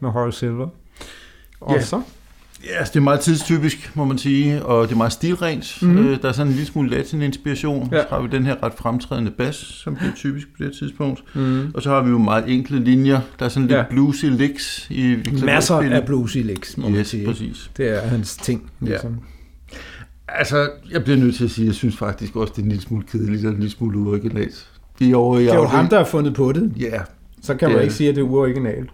[0.00, 0.68] med Horace Silver.
[1.60, 1.82] Og Ja.
[1.82, 2.02] så?
[2.64, 5.78] Ja, altså, det er meget tidstypisk, må man sige, og det er meget stilrent.
[5.82, 5.90] Mhm.
[5.92, 6.18] Mm-hmm.
[6.18, 7.88] Der er sådan en lille smule latin-inspiration.
[7.92, 7.96] Ja.
[7.96, 8.02] Ja.
[8.02, 11.24] Så har vi den her ret fremtrædende bas, som bliver typisk på det tidspunkt.
[11.34, 11.70] Mm.
[11.74, 13.20] Og så har vi jo meget enkle linjer.
[13.38, 13.78] Der er sådan lidt Ja.
[13.78, 13.84] ja.
[13.90, 17.26] bluesy licks i Masser af bluesy licks, må man Yes, sige.
[17.26, 17.70] præcis.
[17.76, 18.70] Det er hans ting.
[18.80, 19.16] Ligesom.
[20.28, 22.68] Altså, jeg bliver nødt til at sige, at jeg synes faktisk også, det er en
[22.68, 24.68] lille smule kedeligt og en lille smule uoriginalt.
[24.98, 26.72] Vi er over i Det er jo ham, der har fundet på det.
[26.80, 27.00] Ja,
[27.42, 28.90] Så kan man ikke sige, at det er uoriginalt.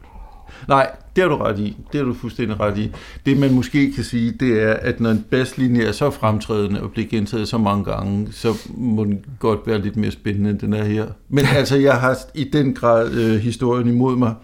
[0.68, 1.76] Nej, det har du ret i.
[1.92, 2.92] Det har du fuldstændig ret i.
[3.26, 6.90] Det man måske kan sige, det er, at når en basslinje er så fremtrædende og
[6.90, 10.72] bliver gentaget så mange gange, så må den godt være lidt mere spændende, end den
[10.72, 11.06] er her.
[11.28, 14.34] Men altså, jeg har i den grad øh, historien imod mig.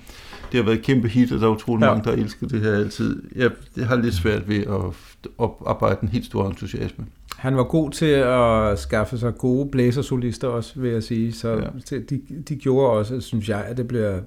[0.53, 1.91] Det har været et kæmpe hit, og der er utrolig Ja.
[1.95, 3.23] mange, der elsker det her altid.
[3.37, 4.95] Jeg, jeg har lidt svært ved at
[5.39, 7.05] oparbejde en helt stor entusiasme.
[7.37, 11.33] Han var god til at skaffe sig gode blæsersolister også, vil jeg sige.
[11.33, 11.99] Så ja.
[11.99, 14.19] de, de gjorde også, synes jeg, at det bliver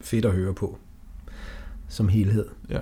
[0.00, 0.78] fedt at høre på
[1.90, 2.44] som helhed.
[2.70, 2.78] Ja.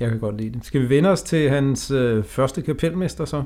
[0.00, 0.64] Jeg kan godt lide det.
[0.64, 3.42] Skal vi vende os til hans øh, første kapelmester så?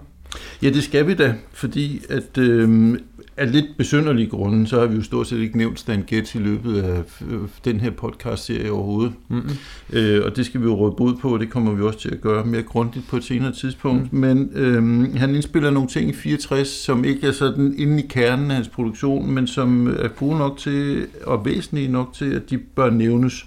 [0.62, 2.98] Ja, det skal vi da, fordi at øh,
[3.36, 6.38] af lidt besynderlige grunde, så har vi jo stort set ikke nævnt Stan Getz i
[6.38, 9.12] løbet af øh, den her podcast-serie overhovedet.
[9.28, 9.50] Mm-hmm.
[9.92, 12.08] Øh, og det skal vi jo råde bod på, og det kommer vi også til
[12.08, 14.12] at gøre mere grundigt på et senere tidspunkt.
[14.12, 14.18] Mm.
[14.18, 18.50] Men øh, han indspiller nogle ting i 64, som ikke er sådan inde i kernen
[18.50, 22.58] af hans produktion, men som er gode nok til, og væsentlige nok til, at de
[22.58, 23.46] bør nævnes.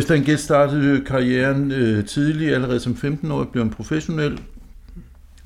[0.00, 4.40] Stan Gæst startede karrieren øh, tidligt, allerede som 15-årig blev han professionel.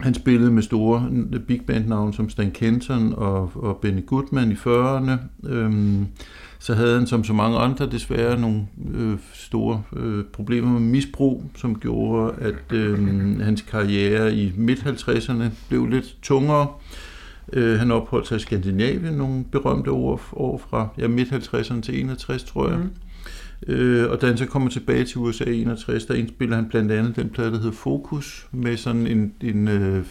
[0.00, 4.52] Han spillede med store øh, big band navne som Stan Kenton og, og Benny Goodman
[4.52, 5.12] i 40'erne.
[5.48, 6.06] Øhm,
[6.58, 11.44] så havde han som så mange andre desværre nogle øh, store øh, problemer med misbrug,
[11.56, 16.60] som gjorde, at øh, hans karriere i midt-50'erne blev lidt tungere.
[16.62, 17.05] Øh,
[17.54, 22.68] han opholdt sig i Skandinavien nogle berømte år, år fra ja, midt-50'erne til 61, tror
[22.68, 22.78] jeg.
[22.78, 22.90] Mm.
[23.72, 26.92] Øh, og da han så kommer tilbage til USA i 61, der indspiller han blandt
[26.92, 30.04] andet den plade, der hedder Focus, med sådan en, en, øh,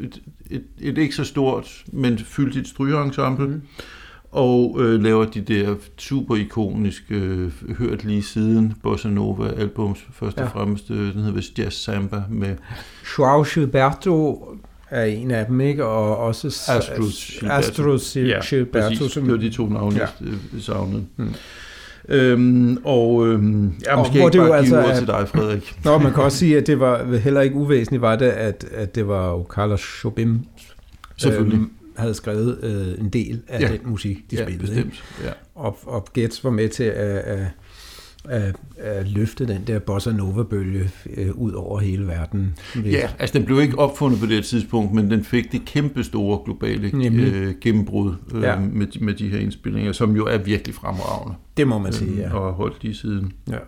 [0.00, 3.46] et, et, et ikke så stort, men fyldigt strygeensemble.
[3.46, 3.60] Mm.
[4.30, 10.36] og øh, laver de der super ikoniske, øh, hørt lige siden, Bossa Nova albums, først
[10.38, 10.48] og Ja.
[10.48, 12.56] fremmest, øh, den hedder Jazz Samba med
[13.18, 14.44] Joao Gilberto
[14.90, 15.84] er en af dem, ikke?
[15.84, 17.82] Og også s- Astrus Gilberto.
[18.50, 19.12] Gilberto, præcis.
[19.14, 20.06] Det var de to navne, Ja.
[20.20, 21.04] jeg savnede.
[21.16, 21.34] Mm.
[22.08, 25.28] Øhm, og øhm, ja, Og måske hvor ikke det bare give altså er- til dig,
[25.28, 25.74] Frederik.
[25.84, 28.94] Nå, man kan også sige, at det var heller ikke uvæsentligt, var det, at, at
[28.94, 30.40] det var jo Carlos Jobim,
[31.16, 31.58] Selvfølgelig.
[31.58, 33.68] øhm, havde skrevet øh, en del af Ja.
[33.68, 34.76] den musik, de ja, spillede.
[34.76, 34.88] Ikke?
[34.90, 35.04] bestemt.
[35.24, 35.30] Ja.
[35.54, 37.46] Og, og Gets var med til at, at,
[38.28, 42.54] at, at løfte den der bossa nova-bølge øh, ud over hele verden.
[42.84, 46.38] ja, altså den blev ikke opfundet på det tidspunkt, men den fik det kæmpe store
[46.44, 47.32] globale Nemlig.
[47.34, 48.58] øh, gennembrud øh, Ja.
[48.58, 51.34] med, med de her indspillinger, som jo er virkelig fremragende.
[51.56, 52.26] Det må man sige, ja.
[52.26, 53.32] Øhm, Og holdt lige siden.
[53.50, 53.58] ja.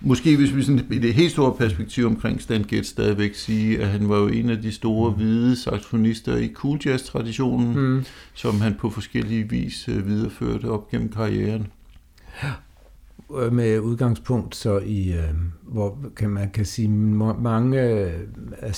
[0.00, 3.88] Måske hvis vi sådan i det helt store perspektiv omkring Stan Getz stadigvæk sige, at
[3.88, 8.04] han var jo en af de store hvide saxofonister i cool jazz-traditionen, Mm.
[8.34, 11.66] som han på forskellige vis øh, videreførte op gennem karrieren.
[12.44, 12.48] Øh,
[13.52, 18.12] Med udgangspunkt så i, øh, hvor kan man kan sige, mange øh,
[18.58, 18.72] af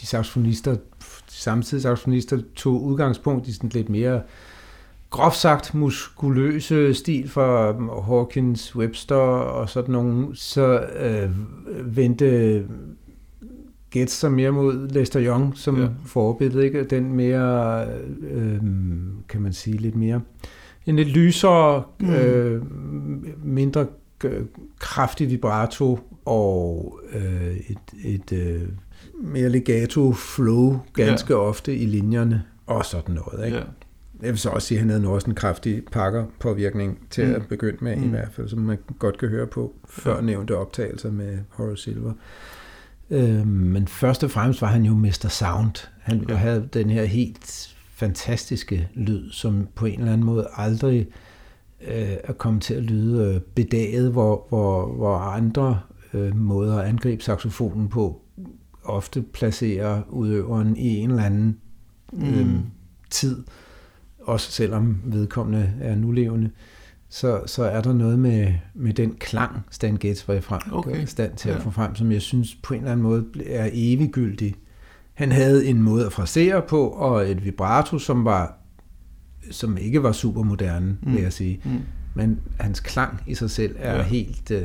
[0.00, 0.80] de saxofonister, de
[1.28, 4.22] samtidige saxofonister, tog udgangspunkt i sådan lidt mere
[5.10, 11.30] groft sagt muskuløse stil fra øh, Hawkins, Webster og sådan nogle, så øh,
[11.96, 12.64] vendte
[13.90, 15.88] Getz sig mere mod Lester Young som Ja.
[16.06, 16.84] forbillede, ikke?
[16.84, 17.84] Den mere,
[18.30, 18.58] øh,
[19.28, 20.20] kan man sige, lidt mere,
[20.88, 22.10] en lidt lysere, Mm.
[22.10, 22.62] øh,
[23.44, 23.86] mindre
[24.24, 24.44] øh,
[24.78, 28.62] kraftig vibrato og øh, et, et øh,
[29.22, 31.40] mere legato flow ganske ja.
[31.40, 33.46] ofte i linjerne og sådan noget.
[33.46, 33.56] Ikke?
[33.58, 33.62] Ja.
[34.22, 37.34] Jeg vil så også sige, at han havde også en kraftig pakker påvirkning til Mm.
[37.34, 38.04] at begynde med, mm.
[38.04, 40.20] i hvert fald, som man godt kan høre på før Ja.
[40.20, 42.12] nævnte optagelser med Horace Silver.
[43.10, 45.26] Øh, men først og fremmest var han jo Mr.
[45.28, 45.88] Sound.
[46.00, 46.34] Han ja.
[46.34, 51.06] havde den her helt fantastiske lyd, som på en eller anden måde aldrig
[51.88, 55.80] øh, er kommet til at lyde øh, bedaget, hvor, hvor, hvor andre
[56.14, 58.22] øh, måder at angribe saxofonen på
[58.84, 61.56] ofte placerer udøveren i en eller anden
[62.22, 62.60] øh, Mm.
[63.10, 63.44] tid,
[64.20, 66.50] også selvom vedkommende er nulevende,
[67.08, 71.04] så, så er der noget med, med den klang, Stan Getz var i frem, Okay.
[71.06, 71.56] stand til Ja.
[71.56, 74.54] at få frem, som jeg synes på en eller anden måde er eviggyldig.
[75.18, 78.54] Han havde en måde at frasere på, og et vibrato, som var
[79.50, 81.12] som ikke var super moderne, Mm.
[81.14, 81.60] vil jeg sige.
[81.64, 81.70] Mm.
[82.14, 84.02] Men hans klang i sig selv er Ja.
[84.02, 84.62] helt øh,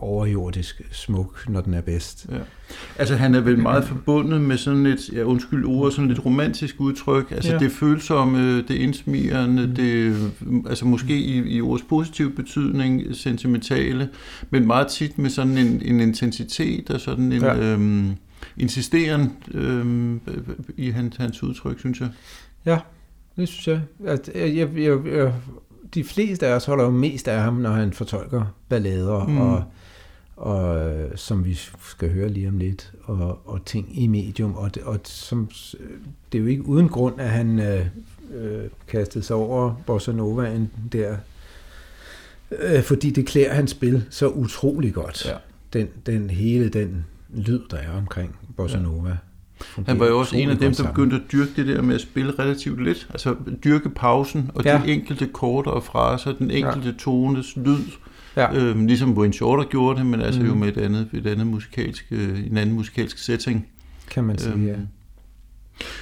[0.00, 2.26] overjordisk smuk, når den er bedst.
[2.32, 2.36] Ja.
[2.98, 6.74] Altså han er vel meget forbundet med sådan et, ja, undskyld ordet, sådan et romantisk
[6.80, 7.30] udtryk.
[7.30, 7.58] Altså ja.
[7.58, 9.74] Det følsomme, det indsmirrende, Mm.
[9.74, 10.16] det,
[10.68, 14.08] altså måske i, i ordets positive betydning, sentimentale,
[14.50, 17.42] men meget tit med sådan en, en intensitet og sådan en.
[17.42, 17.56] Ja.
[17.72, 18.10] øhm,
[18.56, 20.20] insisteren øhm,
[20.76, 22.08] i hans, hans udtryk, synes jeg.
[22.66, 22.78] Ja,
[23.36, 23.80] det synes jeg.
[24.04, 25.32] At jeg, jeg, jeg, jeg
[25.94, 29.40] de fleste af os holder jo mest af ham, når han fortolker ballader, Mm.
[29.40, 29.64] og,
[30.36, 31.54] og øh, som vi
[31.90, 34.54] skal høre lige om lidt, og, og ting i medium.
[34.54, 35.50] Og, det, og som,
[36.32, 37.86] det er jo ikke uden grund, at han øh,
[38.34, 41.16] øh, kastede sig over Bossa Novaen der,
[42.58, 45.26] øh, fordi det klæder hans spil så utrolig godt.
[45.26, 45.34] Ja.
[45.72, 48.82] Den, den hele den lyd, der er omkring Bossa Ja.
[48.82, 49.16] Nova.
[49.86, 52.00] Han var jo også en af dem, der begyndte at dyrke det der med at
[52.00, 53.06] spille relativt lidt.
[53.10, 54.76] Altså dyrke pausen og ja.
[54.76, 54.82] Ja.
[54.86, 56.94] de enkelte korter og fraser, den enkelte ja.
[56.98, 57.78] tones lyd.
[58.36, 58.54] Ja.
[58.56, 60.46] Øhm, ligesom Wayne Shorter gjorde det, men altså mm.
[60.46, 60.60] jo Mhm.
[60.60, 63.66] med et andet, et andet musikalsk, øh, en anden musikalsk setting.
[64.10, 64.76] kan man sige, ja.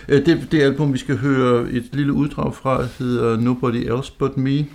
[0.09, 4.37] Øh, Det, det album, vi skal høre et lille uddrag fra, hedder Nobody Else But
[4.37, 4.67] Me.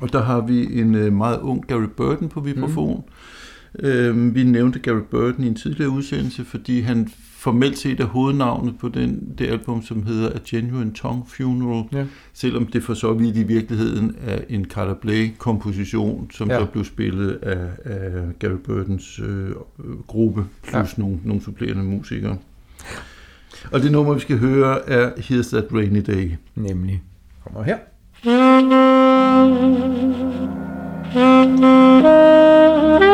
[0.00, 2.96] Og der har vi en øh, meget ung Gary Burton på vibrafon.
[2.96, 3.12] Mm.
[3.78, 7.08] Øh, vi nævnte Gary Burton i en tidligere udsendelse, fordi han
[7.42, 11.84] formelt set er hovednavnet på den, det album, som hedder A Genuine Tongue Funeral.
[11.92, 12.04] Ja.
[12.32, 16.58] Selvom det for så vidt i virkeligheden er en Carter Blake-komposition, som ja.
[16.58, 19.50] Så blev spillet af, af Gary Burtons øh,
[20.06, 20.78] gruppe, plus ja.
[20.78, 20.86] Ja.
[20.96, 22.36] nogle, nogle supplerende musikere.
[23.72, 26.30] Og det nummer, vi skal høre, er Here's That Rainy Day.
[26.54, 27.02] Nemlig.
[27.44, 27.76] Kommer her.
[31.14, 33.11] Thank you.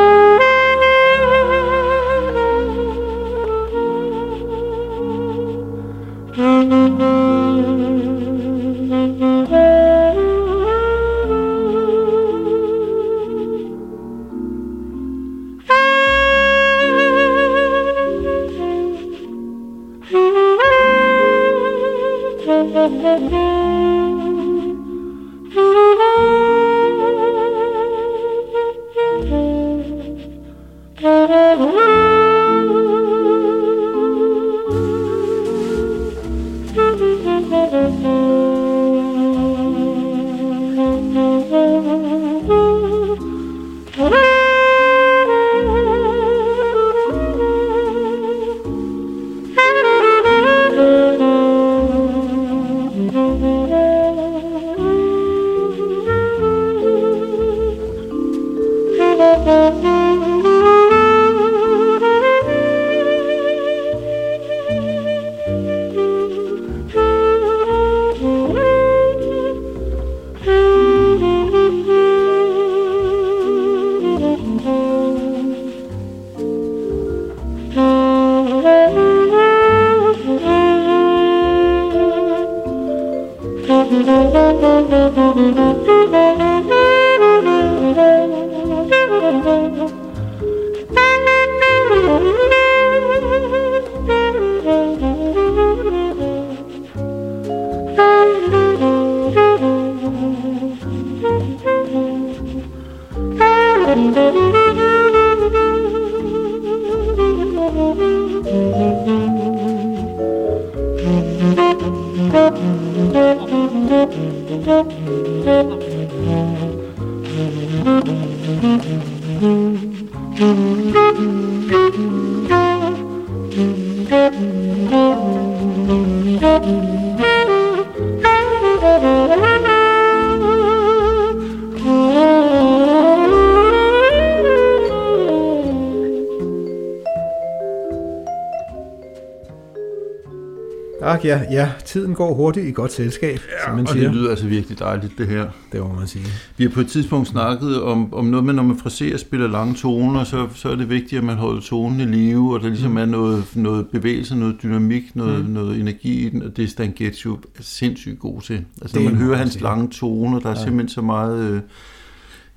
[141.18, 144.04] Ak ja, ja, tiden går hurtigt i godt selskab, ja, som man og siger.
[144.06, 145.46] det lyder altså virkelig dejligt, det her.
[145.72, 146.24] Det må man sige.
[146.56, 149.48] Vi har på et tidspunkt snakket om, om noget med, når man fraserer og spiller
[149.48, 152.68] lange toner, så, så er det vigtigt, at man holder tonen i live, og der
[152.68, 155.50] ligesom er noget, noget bevægelse, noget dynamik, noget, mm.
[155.50, 156.94] noget energi i den, og det er Stan
[157.24, 158.64] jo sindssygt god til.
[158.82, 159.62] Altså Det når man hører hans sige.
[159.62, 160.62] lange toner, der er Ja.
[160.64, 161.50] simpelthen så meget...
[161.50, 161.60] Øh,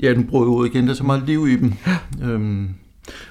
[0.02, 1.74] ja, den bruger ud igen, der er så meget liv i dem.
[2.24, 2.68] Øhm,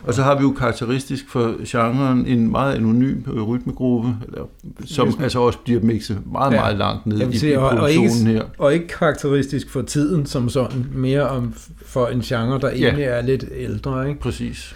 [0.02, 4.44] og så har vi jo karakteristisk for genren en meget anonym rytmegruppe, eller,
[4.84, 6.60] som man- altså også bliver mixet meget, Ja.
[6.60, 8.42] meget langt ned i, vil i sige, og- og ikke- produktionen her.
[8.58, 11.54] Og ikke karakteristisk for tiden som sådan, mere om
[11.86, 14.20] for en genre, der egentlig er lidt ældre, ikke?
[14.20, 14.74] Præcis.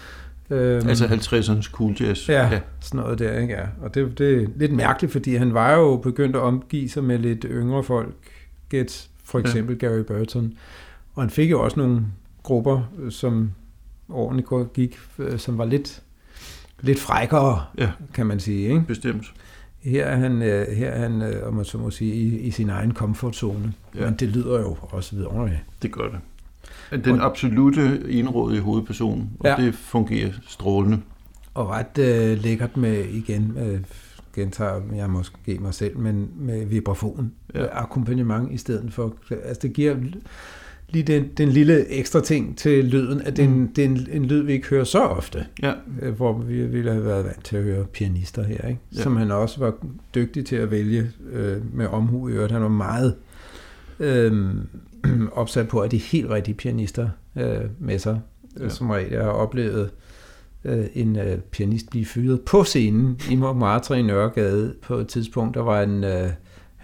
[0.49, 2.29] Øhm, Altså 50'ernes cool jazz.
[2.29, 3.53] Ja, ja, sådan noget der, ikke?
[3.53, 3.61] Ja.
[3.81, 7.19] Og det, det er lidt mærkeligt, fordi han var jo begyndt at omgive sig med
[7.19, 8.13] lidt yngre folk,
[8.69, 9.43] Get for Ja.
[9.43, 10.53] eksempel Gary Burton.
[11.15, 12.01] Og han fik jo også nogle
[12.43, 13.51] grupper, som
[14.09, 16.01] årene går- gik, øh, som var lidt,
[16.81, 17.91] lidt frækkere, Ja.
[18.13, 18.83] kan man sige, ikke?
[18.87, 19.25] Bestemt.
[19.81, 22.51] Her er han, øh, her er han øh, om man så må sige, i, i
[22.51, 23.73] sin egen komfortzone.
[23.95, 24.05] Ja.
[24.05, 25.59] Men det lyder jo også vidunderligt.
[25.81, 27.05] Det gør det.
[27.05, 29.55] Den absolute indrådige hovedperson, og Ja.
[29.65, 31.01] det fungerer strålende.
[31.53, 33.79] Og ret øh, lækkert med, igen, øh,
[34.35, 37.65] gentager jeg måske mig selv, men med vibrafon, ja.
[37.83, 39.13] akkompagnement i stedet for.
[39.31, 39.95] Altså det giver
[40.89, 43.73] lige den, den lille ekstra ting til lyden, at det er en, Mm.
[43.73, 46.91] det er en, en lyd, vi ikke hører så ofte, Ja, øh, hvor vi ville
[46.91, 48.79] have været vant til at høre pianister her, ikke?
[48.95, 49.01] Ja.
[49.01, 49.73] som han også var
[50.15, 52.51] dygtig til at vælge øh, med omhu i øvrigt.
[52.51, 53.15] Han var meget
[53.99, 54.53] øh,
[55.31, 58.19] opsat på, at de helt rigtige pianister øh, med sig,
[58.59, 58.63] Ja.
[58.63, 58.69] ja.
[58.69, 59.21] som regel.
[59.21, 59.89] Har oplevet
[60.65, 65.55] øh, en øh, pianist blive fyret på scenen i Montmartre i Nørregade på et tidspunkt.
[65.55, 66.29] Der var en, øh,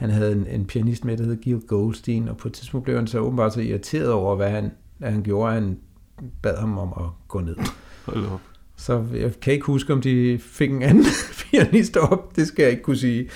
[0.01, 2.95] han havde en, en pianist med, der hed Gil Goldstein, og på et tidspunkt blev
[2.95, 5.77] han så åbenbart så irriteret over, hvad han, hvad han gjorde, at han
[6.41, 7.55] bad ham om at gå ned.
[8.05, 8.41] hold op.
[8.75, 11.05] Så jeg kan ikke huske, om de fik en anden
[11.51, 12.35] pianist op.
[12.35, 13.29] Det skal jeg ikke kunne sige.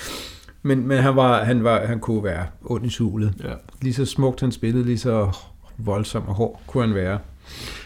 [0.63, 3.33] Men, men han, var, han, var, han kunne være ond i sulet.
[3.43, 3.53] Ja.
[3.81, 5.37] Lige så smukt han spillede, lige så
[5.77, 7.19] voldsom og hård kunne han være.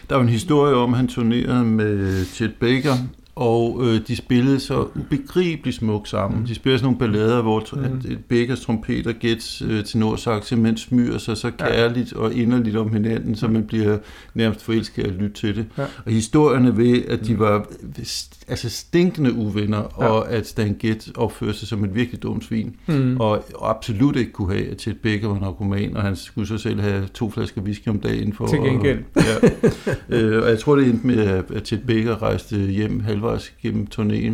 [0.10, 2.94] Der er en historie om, at han turnerede med Chet Baker,
[3.40, 6.40] og øh, de spillede så ubegribeligt smukt sammen.
[6.40, 6.46] Mm.
[6.46, 7.82] De spillede sådan nogle ballader, hvor Mm.
[7.82, 8.18] mm.
[8.30, 13.36] Bakers trompet og Gets øh, tenorsax simpelthen smyrer sig så kærligt og inderligt om hinanden,
[13.36, 13.98] så man bliver
[14.34, 15.66] nærmest forelsket at lytte til det.
[15.78, 15.84] Ja.
[16.06, 17.66] Og historierne ved, at de var
[18.00, 20.06] st- altså stinkende uvenner, Ja.
[20.06, 20.12] ja.
[20.12, 23.18] og at Stan Getz opførte sig som et virkelig dumt svin, Mm.
[23.20, 26.80] og, og absolut ikke kunne have, at Chet var narkoman, og han skulle så selv
[26.82, 29.00] have to flasker whisky om dagen for Til gengæld.
[29.16, 29.54] At,
[30.10, 30.18] ja.
[30.18, 33.29] øh, og jeg tror, det endte med, at at Chet Baker rejste hjem halvvejs
[33.62, 34.34] gennem turnéen.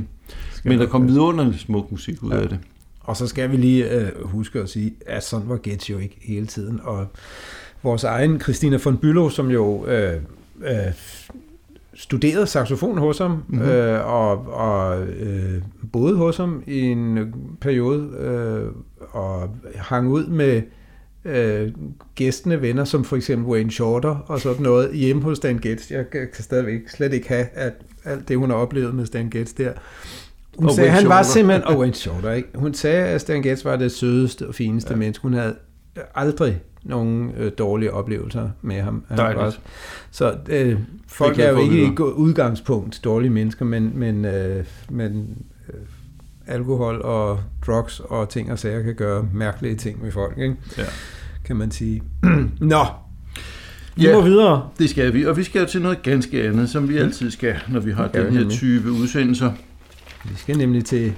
[0.64, 2.42] Men der kom vidunderligt smuk musik ud Ja.
[2.42, 2.60] af det.
[3.02, 6.18] Og så skal vi lige øh, huske at sige, at sådan var Gets jo ikke
[6.22, 6.80] hele tiden.
[6.84, 7.08] Og
[7.84, 10.14] vores egen Christina von Bülow, som jo øh,
[10.66, 10.94] øh,
[11.94, 13.44] studerede saxofon hos ham, Mhm.
[13.48, 13.70] mm-hmm.
[13.70, 17.28] øh, og, og øh, boede hos ham i en øh,
[17.62, 18.72] periode, øh,
[19.12, 20.62] og hang ud med
[21.26, 21.72] øh,
[22.16, 25.92] gæstende venner, som for eksempel Wayne Shorter og sådan noget, hjemme hos Stan Getz.
[25.92, 27.74] Jeg kan kan stadigvæk slet ikke have at
[28.06, 29.72] alt det, hun har oplevet med Stan Getz der.
[30.58, 31.34] Hun Og sagde, han var Shorter.
[31.34, 32.50] simpelthen, og Wayne Shorter, ikke?
[32.56, 34.98] Hun sagde, at Stan Getz var det sødeste og fineste ja.
[34.98, 35.22] Menneske.
[35.22, 35.56] Hun havde
[36.16, 39.04] aldrig nogen øh, dårlige oplevelser med ham.
[39.10, 39.18] Han.
[39.18, 39.56] Var,
[40.12, 45.38] så øh, folk er jo ikke i udgangspunkt dårlige mennesker, men, men, øh, men
[45.70, 45.80] øh,
[46.48, 50.56] alkohol og drugs og ting og sager kan gøre mærkelige ting med folk, ikke?
[50.78, 50.84] Ja.
[51.46, 52.04] kan man sige.
[52.60, 52.86] Nå,
[53.96, 54.14] vi Ja.
[54.16, 54.70] må videre.
[54.80, 57.56] Det skal vi, og vi skal jo til noget ganske andet, som vi altid skal,
[57.70, 59.52] når vi har den her type udsendelser.
[60.26, 61.14] Vi skal nemlig til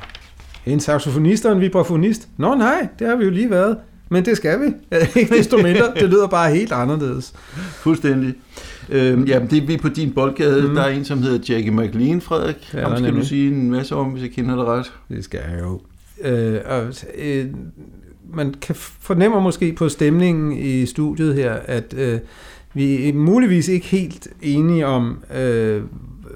[0.66, 2.28] en saxofonist og en vibrafonist.
[2.38, 3.78] Nå nej, det har vi jo lige været.
[4.10, 4.66] Men det skal vi.
[5.20, 5.94] Ikke desto mindre.
[6.00, 7.34] Det lyder bare helt anderledes.
[7.56, 8.34] Fuldstændig.
[8.90, 10.68] Øhm, ja, det er vi på din boldgade.
[10.68, 10.76] Mm.
[10.76, 12.74] Der er en, som hedder Jackie McLean, Frederik.
[12.74, 13.28] Ja, Ham skal du nemlig.
[13.28, 14.92] sige en masse om, hvis jeg kender det ret.
[15.10, 15.82] Det skal jeg jo.
[16.24, 17.46] Øh, og, øh,
[18.34, 22.20] man kan fornemmer måske på stemningen i studiet her, at øh,
[22.78, 25.84] vi er muligvis ikke helt enige om, øh,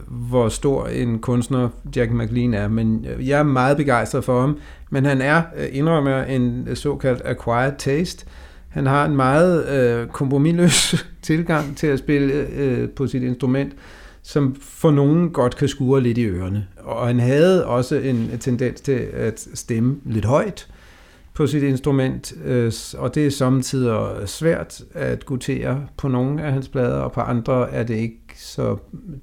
[0.08, 4.58] hvor stor en kunstner Jack McLean er, men øh, jeg er meget begejstret for ham.
[4.90, 8.26] Men han er, øh, indrømmer, en såkaldt acquired taste.
[8.70, 13.74] Han har en meget øh, kompromilløs tilgang til at spille øh, på sit instrument,
[14.24, 16.68] som for nogen godt kan skure lidt i ørerne.
[16.78, 20.68] Og han havde også en tendens til at stemme lidt højt
[21.34, 26.68] på sit instrument, øh, og det er samtidig svært at gutere på nogle af hans
[26.68, 28.78] plader, og på andre er det ikke så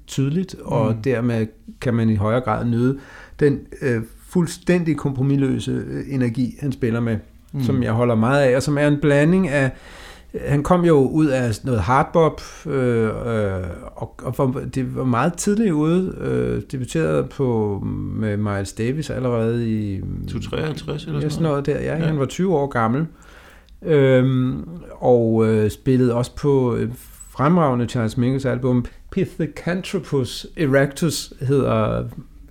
[0.07, 1.01] tydeligt, og mm.
[1.01, 1.47] dermed
[1.81, 2.97] kan man i højere grad nyde
[3.39, 7.17] den øh, fuldstændig kompromilløse øh, energi, han spiller med,
[7.53, 7.63] mm.
[7.63, 9.71] som jeg holder meget af, og som er en blanding af
[10.37, 13.63] han kom jo ud af noget hardbop, øh, øh,
[13.95, 16.15] og, og det var meget tidligt ude.
[16.21, 17.79] Øh, debuterede på
[18.15, 20.01] med Miles Davis allerede i...
[20.31, 21.65] 253 eller sådan noget?
[21.65, 22.05] der, ja, ja.
[22.05, 23.05] Han var 20 år gammel.
[23.85, 24.55] Øh,
[24.91, 26.89] og øh, spillede også på øh,
[27.29, 32.03] fremragende Charles Mingus album Pithecanthropus Erectus hedder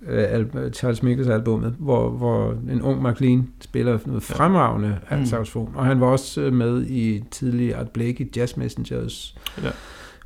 [0.09, 5.25] øh, Charles Mingus albumet, hvor, hvor en ung McLean spiller noget fremragende mm.
[5.25, 9.69] saxofon, og han var også øh, med i tidlige Art Blakey Jazz Messengers ja.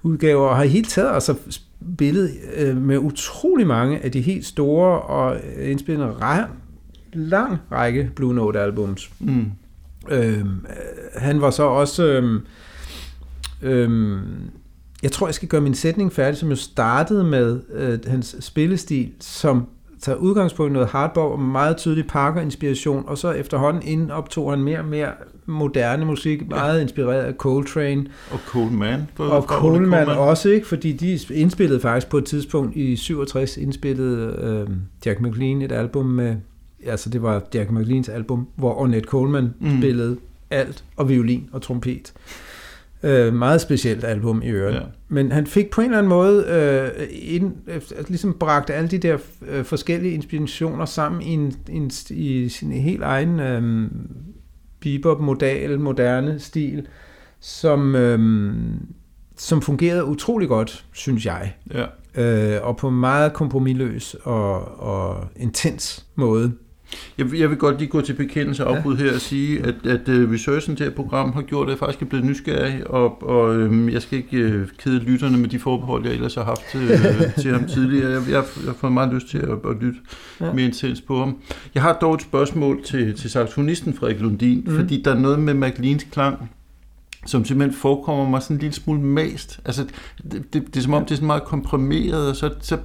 [0.03, 5.01] udgaver, og har helt taget altså spillet øh, med utrolig mange af de helt store
[5.01, 6.47] og indspillende rej-
[7.13, 9.11] lang række Blue Note albums.
[9.19, 9.45] Mm.
[10.09, 10.45] Øh,
[11.15, 12.41] han var så også øh,
[13.61, 14.19] øh,
[15.03, 19.11] jeg tror, jeg skal gøre min sætning færdig, som jo startede med øh, hans spillestil,
[19.19, 19.67] som
[19.99, 24.63] tager udgangspunkt i noget hardbop og meget tydelig Parker-inspiration, og så efterhånden ind optog han
[24.63, 25.11] mere og mere
[25.45, 26.81] moderne musik, meget ja.
[26.81, 28.05] inspireret af Coltrane.
[28.31, 29.09] Og Coleman.
[29.17, 30.67] Og Coleman også, ikke?
[30.67, 34.75] fordi de indspillede faktisk på et tidspunkt i 67, indspillede øh,
[35.05, 36.35] Jack McLean et album med,
[36.85, 39.77] altså det var Jack McLeans album, hvor Ornette Coleman mm.
[39.77, 40.17] spillede
[40.49, 42.13] alt, og violin og trompet.
[43.03, 44.75] Øh, meget specielt album i øvrigt.
[44.75, 44.81] Ja.
[45.07, 48.97] Men han fik på en eller anden måde øh, ind, øh, ligesom bragt alle de
[48.97, 53.91] der øh, forskellige inspirationer sammen i, en, en, i sin helt egen øh,
[54.79, 56.87] bebop-modal, moderne stil,
[57.39, 58.53] som, øh,
[59.37, 61.53] som fungerede utrolig godt, synes jeg.
[61.73, 61.85] Ja.
[62.15, 66.53] Øh, og på en meget kompromilløs og, og intens måde.
[67.17, 69.03] Jeg, jeg vil godt lige gå til bekendelse og ja.
[69.03, 72.01] her og sige, at, at uh, researchen til et program har gjort, at jeg faktisk
[72.01, 76.05] er blevet nysgerrig, og, og um, jeg skal ikke uh, kede lytterne med de forbehold,
[76.05, 78.11] jeg ellers har haft til, uh, til ham tidligere.
[78.11, 79.99] Jeg, jeg, jeg har fået meget lyst til at, at lytte
[80.41, 80.53] ja.
[80.53, 81.37] mere intens på ham.
[81.73, 84.75] Jeg har dog et spørgsmål til, til saxofonisten Frederik Lundin, mm.
[84.75, 86.51] fordi der er noget med McLeans klang,
[87.25, 89.59] som simpelthen forekommer mig sådan en lille smule mast.
[89.65, 89.85] Altså,
[90.31, 92.77] det, det, det er som om, det er sådan meget komprimeret, og så, så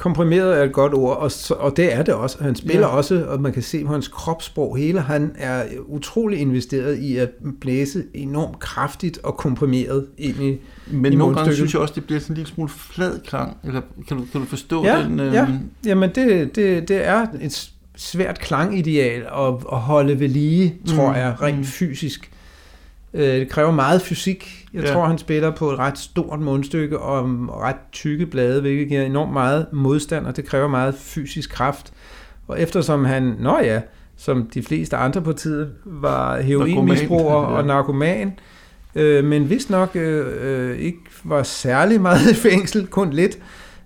[0.00, 2.42] komprimeret er et godt ord, og, så, og det er det også.
[2.42, 2.86] Han spiller ja.
[2.86, 7.30] også, og man kan se på hans kropssprog hele, han er utrolig investeret i at
[7.60, 12.04] blæse enormt kraftigt og komprimeret ind i Men i nogle gange synes jeg også, det
[12.04, 15.20] bliver sådan en lille smule flad klang, eller kan du, kan du forstå ja, den?
[15.20, 15.34] Øh...
[15.34, 15.46] Ja,
[15.86, 21.16] Jamen det, det, det er et svært klangideal at, at holde ved lige, tror mm,
[21.16, 21.64] jeg, rent mm.
[21.64, 22.30] fysisk.
[23.14, 24.66] Øh, det kræver meget fysik.
[24.74, 24.92] Jeg ja.
[24.92, 27.24] tror, han spiller på et ret stort mundstykke og
[27.60, 31.92] ret tykke blade, hvilket giver enormt meget modstand, og det kræver meget fysisk kraft.
[32.48, 33.80] Og eftersom han, nå ja,
[34.16, 38.32] som de fleste andre på tiden, var heroinmisbruger og narkoman,
[38.94, 43.38] øh, men vist nok øh, øh, ikke var særlig meget i fængsel, kun lidt,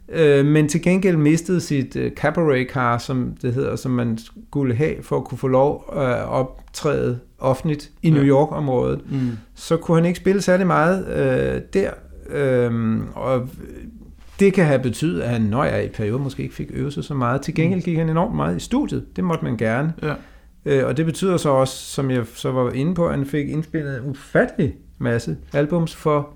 [0.09, 4.19] øh, men til gengæld mistede sit øh, cabaret car, som det hedder, som man
[4.49, 9.31] skulle have for at kunne få lov at optræde offentligt i New York-området, mm.
[9.55, 11.91] så kunne han ikke spille særlig meget øh, der.
[12.31, 13.49] Øh, og
[14.41, 17.05] det kan have betydet, at han, når jeg i perioder måske ikke fik øvet sig
[17.05, 17.41] så meget.
[17.41, 17.85] Til gengæld mm.
[17.85, 19.17] gik han enormt meget i studiet.
[19.17, 19.93] Det måtte man gerne.
[20.03, 20.15] Ja.
[20.65, 23.49] Øh, og det betyder så også, som jeg så var inde på, at han fik
[23.49, 26.31] indspillet en ufattelig masse albums for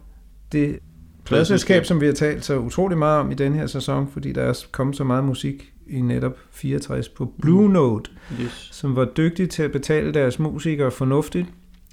[0.53, 0.79] det
[1.25, 4.43] pladselskab, som vi har talt så utrolig meget om i den her sæson, fordi der
[4.43, 7.73] er kommet så meget musik i netop 64 på Blue mm.
[7.73, 8.11] Note,
[8.43, 8.69] yes.
[8.73, 11.47] som var dygtig til at betale deres musikere fornuftigt.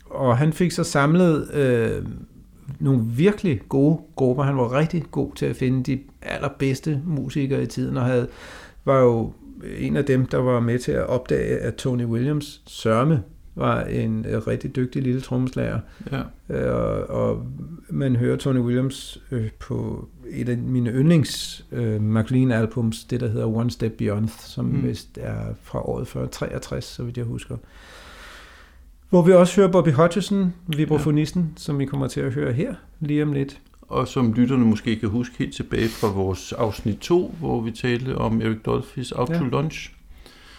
[0.05, 2.05] Og han fik så samlet øh,
[2.79, 4.43] nogle virkelig gode grupper.
[4.43, 8.27] Han var rigtig god til at finde de allerbedste musikere i tiden, og havde,
[8.85, 9.33] var jo
[9.77, 13.23] en af dem, der var med til at opdage, at Tony Williams sørme
[13.55, 15.79] var en øh, rigtig dygtig lille trommeslager.
[16.11, 16.21] Ja.
[16.49, 17.45] Øh, og, og
[17.89, 23.45] man hører Tony Williams øh, på et af mine yndlings øh, McLean-albums, det der hedder
[23.45, 24.83] One Step Beyond, som mm.
[24.83, 27.57] vist er fra året før 63, så vidt jeg husker.
[29.09, 31.47] Hvor vi også hører Bobby Hutcherson, vibrafonisten, ja.
[31.55, 33.59] som vi kommer til at høre her lige om lidt.
[33.81, 38.17] Og som lytterne måske kan huske helt tilbage fra vores afsnit 2, hvor vi talte
[38.17, 39.37] om Eric Dolphys Out ja.
[39.37, 39.93] to Lunch.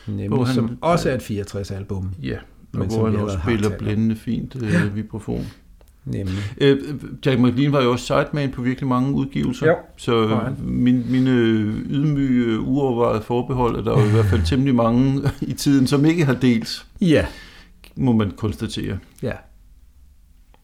[0.07, 2.11] Nemlig, hvor han, som også er et 64-album.
[2.23, 2.39] Ja,
[2.73, 4.87] men hvor han også spiller blændende fint øh, ja.
[4.87, 5.47] vibrafon.
[6.07, 6.35] Nemlig.
[6.59, 6.79] Øh,
[7.27, 9.67] Jack McLean var jo også sideman på virkelig mange udgivelser.
[9.67, 10.55] Jo, så han.
[10.65, 11.31] min, mine
[11.91, 16.05] ydmyge, uovervejede forbehold, at der er jo i hvert fald temmelig mange i tiden, som
[16.05, 17.27] ikke har delt, Ja.
[17.97, 18.99] må man konstatere.
[19.23, 19.33] Ja.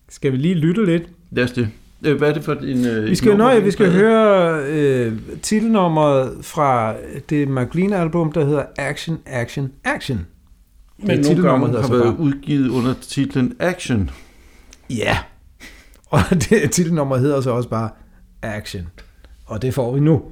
[0.09, 1.03] Skal vi lige lytte lidt?
[1.31, 1.69] Lad os det.
[2.05, 2.87] Øh, Hvad er det for en...
[2.87, 5.13] øh, Vi skal, nøje, vi skal høre øh,
[5.43, 6.95] titelnummeret fra
[7.31, 10.27] det McLean-album, der hedder Action, Action, Action.
[10.99, 14.11] Men Det nogle gange har været udgivet under titlen Action.
[14.91, 15.19] Ja.
[16.13, 17.91] Og det titelnummer hedder så også bare
[18.43, 18.89] Action.
[19.47, 20.23] Og det får vi nu.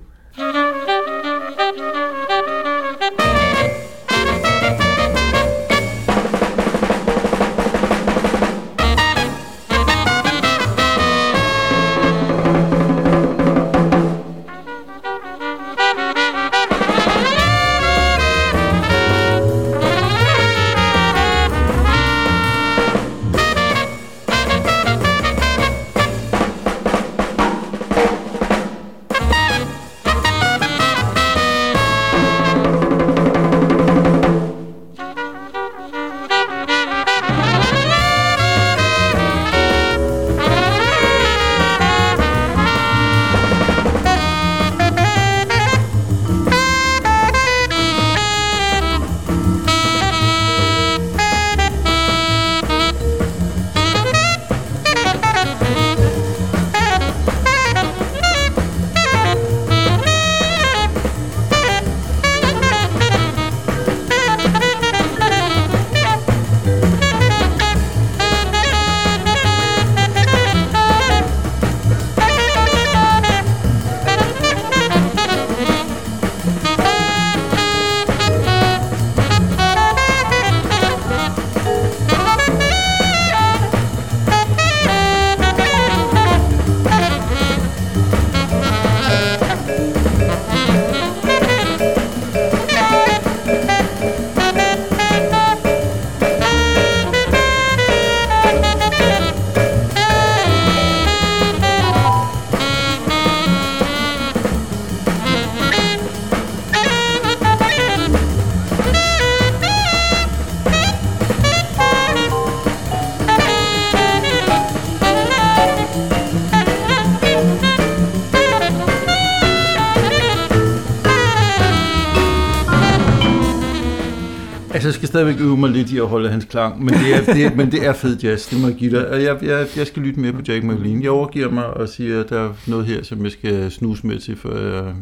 [125.21, 127.73] Stadigvæk øve mig lidt i at holde hans klang, men det er, det er, men
[127.73, 129.23] det er fed jazz, det må jeg give dig.
[129.23, 131.03] Jeg, jeg, jeg skal lytte mere på Jack McLean.
[131.03, 134.19] Jeg overgiver mig og siger, at der er noget her, som jeg skal snuse med
[134.19, 134.95] til, før jeg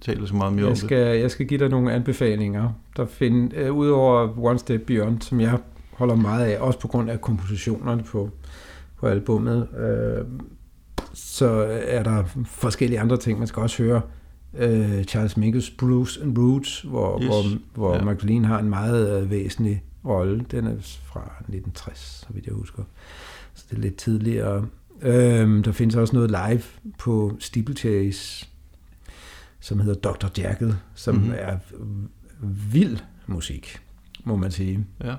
[0.00, 2.68] taler så meget mere om Jeg skal, jeg skal give dig nogle anbefalinger.
[2.96, 5.58] Der find, uh, udover One Step Beyond, som jeg
[5.92, 8.30] holder meget af, også på grund af kompositionerne på,
[9.00, 10.26] på albummet, uh,
[11.14, 13.38] så er der forskellige andre ting.
[13.38, 14.00] Man skal også høre
[14.62, 17.26] uh, Charles Mingus Bruce and Roots, hvor, Yes.
[17.28, 17.42] hvor,
[17.74, 18.04] hvor Ja.
[18.04, 20.44] McLean har en meget uh, væsentlig rolle.
[20.50, 22.82] Den er fra 1960, så vidt jeg husker.
[23.54, 24.66] Så det er lidt tidligere.
[25.02, 26.62] Øhm, der findes også noget live
[26.98, 28.46] på Steeplechase,
[29.60, 30.26] som hedder Dr.
[30.38, 31.24] Jackal, som Mhm.
[31.24, 31.38] mm-hmm.
[31.38, 31.56] er
[32.72, 33.78] vild musik,
[34.24, 34.86] må man sige.
[35.04, 35.14] Ja.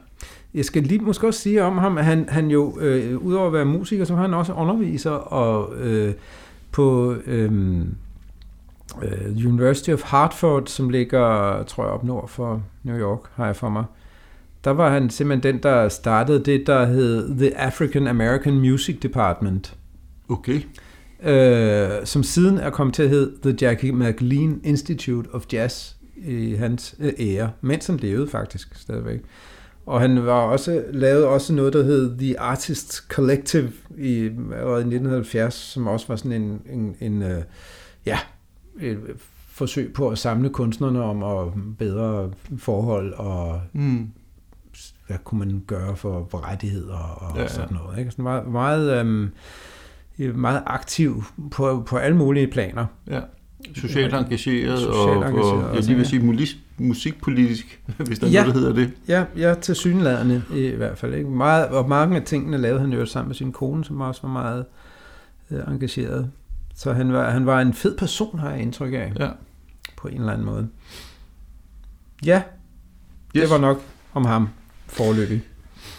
[0.53, 3.53] Jeg skal lige måske også sige om ham, at han, han jo, øh, udover at
[3.53, 6.13] være musiker, så har han også underviser, og øh,
[6.71, 7.81] på øh,
[9.03, 13.55] øh, University of Hartford, som ligger, tror jeg, op nord for New York, har jeg
[13.55, 13.83] for mig,
[14.63, 19.75] der var han simpelthen den, der startede det, der hed The African American Music Department,
[20.29, 20.61] Okay.
[21.23, 26.55] øh, som siden er kommet til at hedde The Jackie McLean Institute of Jazz i
[26.55, 29.19] hans øh, ære, mens han levede faktisk stadigvæk.
[29.85, 34.23] Og han var også lavet også noget, der hed The Artists Collective i,
[34.53, 37.43] allerede i 1970, som også var sådan en, en, en øh,
[38.05, 38.19] ja,
[38.79, 38.99] et
[39.49, 44.09] forsøg på at samle kunstnerne om at bedre forhold og Mm.
[45.07, 47.99] hvad kunne man gøre for, rettigheder og Ja, ja, sådan noget.
[47.99, 48.11] Ikke?
[48.11, 49.29] Sådan meget, meget, øhm,
[50.35, 52.85] meget aktiv på, på alle mulige planer.
[53.07, 53.19] Ja.
[53.75, 56.09] Socialt engageret, Socialt og, engageret og jeg også, lige vil ja.
[56.09, 58.41] sige mulis, musikpolitisk, hvis der er Ja.
[58.41, 58.91] noget, der hedder det.
[59.07, 61.13] Ja, ja til synlædende i hvert fald.
[61.13, 61.29] Ikke?
[61.29, 64.29] Meget, og mange af tingene lavede han jo sammen med sin kone, som også var
[64.29, 64.65] meget
[65.51, 66.31] øh, engageret.
[66.79, 69.29] Så han var, han var en fed person, har jeg indtryk af, Ja.
[69.97, 70.67] på en eller anden måde.
[72.25, 72.41] Ja,
[73.35, 73.41] Yes.
[73.41, 73.81] det var nok
[74.13, 74.49] om ham
[74.87, 75.41] forløbig,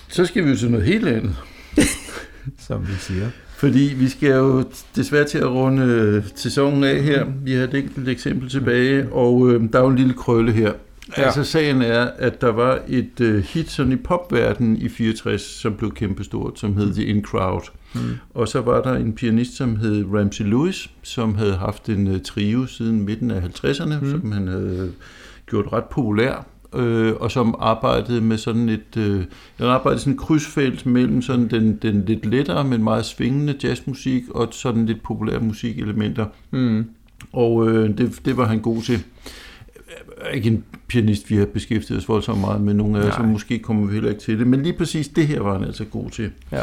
[0.09, 1.37] Så skal vi jo til noget helt andet.
[2.69, 3.31] som vi siger.
[3.49, 4.65] Fordi vi skal jo
[4.97, 7.25] desværre til at runde øh, sæsonen af her.
[7.25, 10.73] Vi har et enkelt eksempel tilbage, og øh, der er jo en lille krølle her.
[11.17, 11.23] Ja.
[11.23, 15.75] Altså sagen er, at der var et uh, hit sådan i popverdenen i 64, som
[15.75, 16.95] blev kæmpestort, som hed.
[16.95, 17.71] The In Crowd.
[17.95, 18.01] Mm.
[18.35, 22.21] Og så var der en pianist, som hed Ramsey Lewis, som havde haft en uh,
[22.21, 24.11] trio siden midten af 50'erne, mm.
[24.11, 24.93] som han havde
[25.47, 29.25] gjort ret populær øh, og som arbejdede med sådan et, øh,
[29.59, 34.23] jeg arbejdede sådan et krydsfelt mellem sådan den, den lidt lettere, men meget svingende jazzmusik
[34.31, 36.27] og sådan lidt populære musikelementer.
[36.51, 36.85] Mm.
[37.33, 39.05] Og øh, det, det var han god til.
[40.35, 43.59] Ikke en pianist, vi har beskæftiget os voldsomt meget med, nogle af os, så måske
[43.59, 46.11] kommer vi heller ikke til det, men lige præcis det her var han altså god
[46.11, 46.31] til.
[46.53, 46.63] Ja.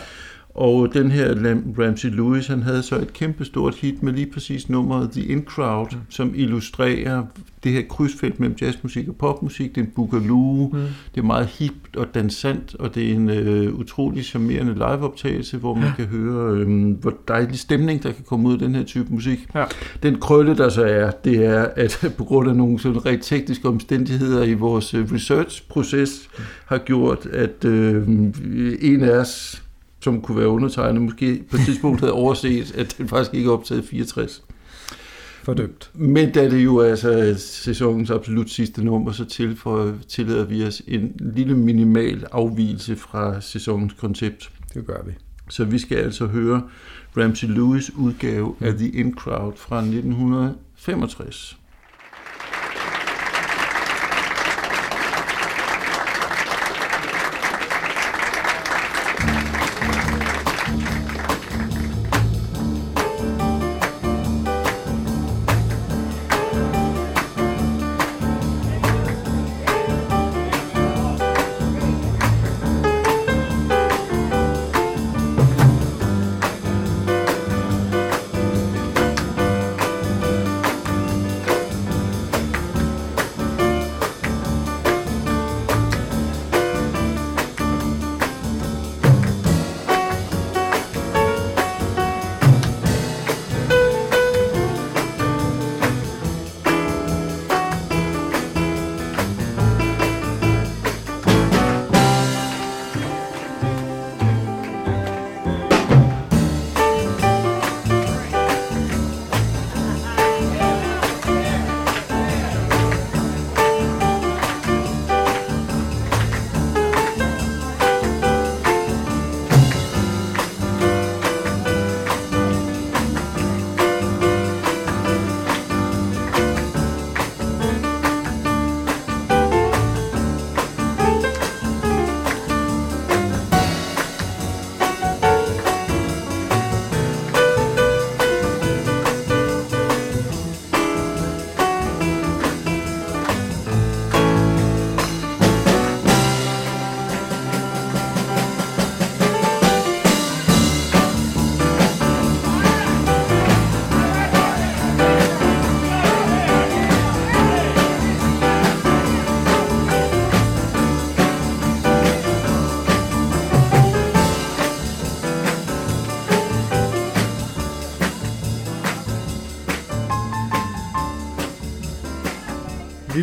[0.56, 1.36] Og den her
[1.80, 5.88] Ramsey Lewis, han havde så et kæmpestort hit med lige præcis nummeret The In Crowd,
[5.92, 6.02] mm.
[6.10, 7.24] som illustrerer
[7.64, 9.76] det her krydsfelt mellem jazzmusik og popmusik.
[9.76, 10.80] Det er en boogaloo, mm.
[11.16, 15.74] det er meget hip og dansant, og det er en øh, utrolig charmerende liveoptagelse, hvor
[15.74, 15.94] man ja.
[15.96, 19.48] kan høre, øh, hvor dejlig stemning, der kan komme ud af den her type musik.
[19.56, 19.64] Ja.
[20.04, 23.68] Den krølle, der så er, det er, at på grund af nogle sådan rent tekniske
[23.68, 26.44] omstændigheder i vores øh, research-proces, mm.
[26.66, 28.08] har gjort, at øh,
[28.82, 29.65] en af os
[30.06, 33.54] som kunne være undertegnet, måske på et tidspunkt havde overset, at den faktisk ikke er
[33.54, 34.44] optaget 64.
[35.44, 35.92] Fordømt.
[35.94, 39.26] Men da det jo er altså sæsonens absolut sidste nummer, så
[40.08, 44.52] tillader vi os en lille minimal afvielse fra sæsonens koncept.
[44.74, 45.12] Det gør vi.
[45.50, 46.62] Så vi skal altså høre
[47.18, 51.58] Ramsey Lewis udgave af The In Crowd fra 1965.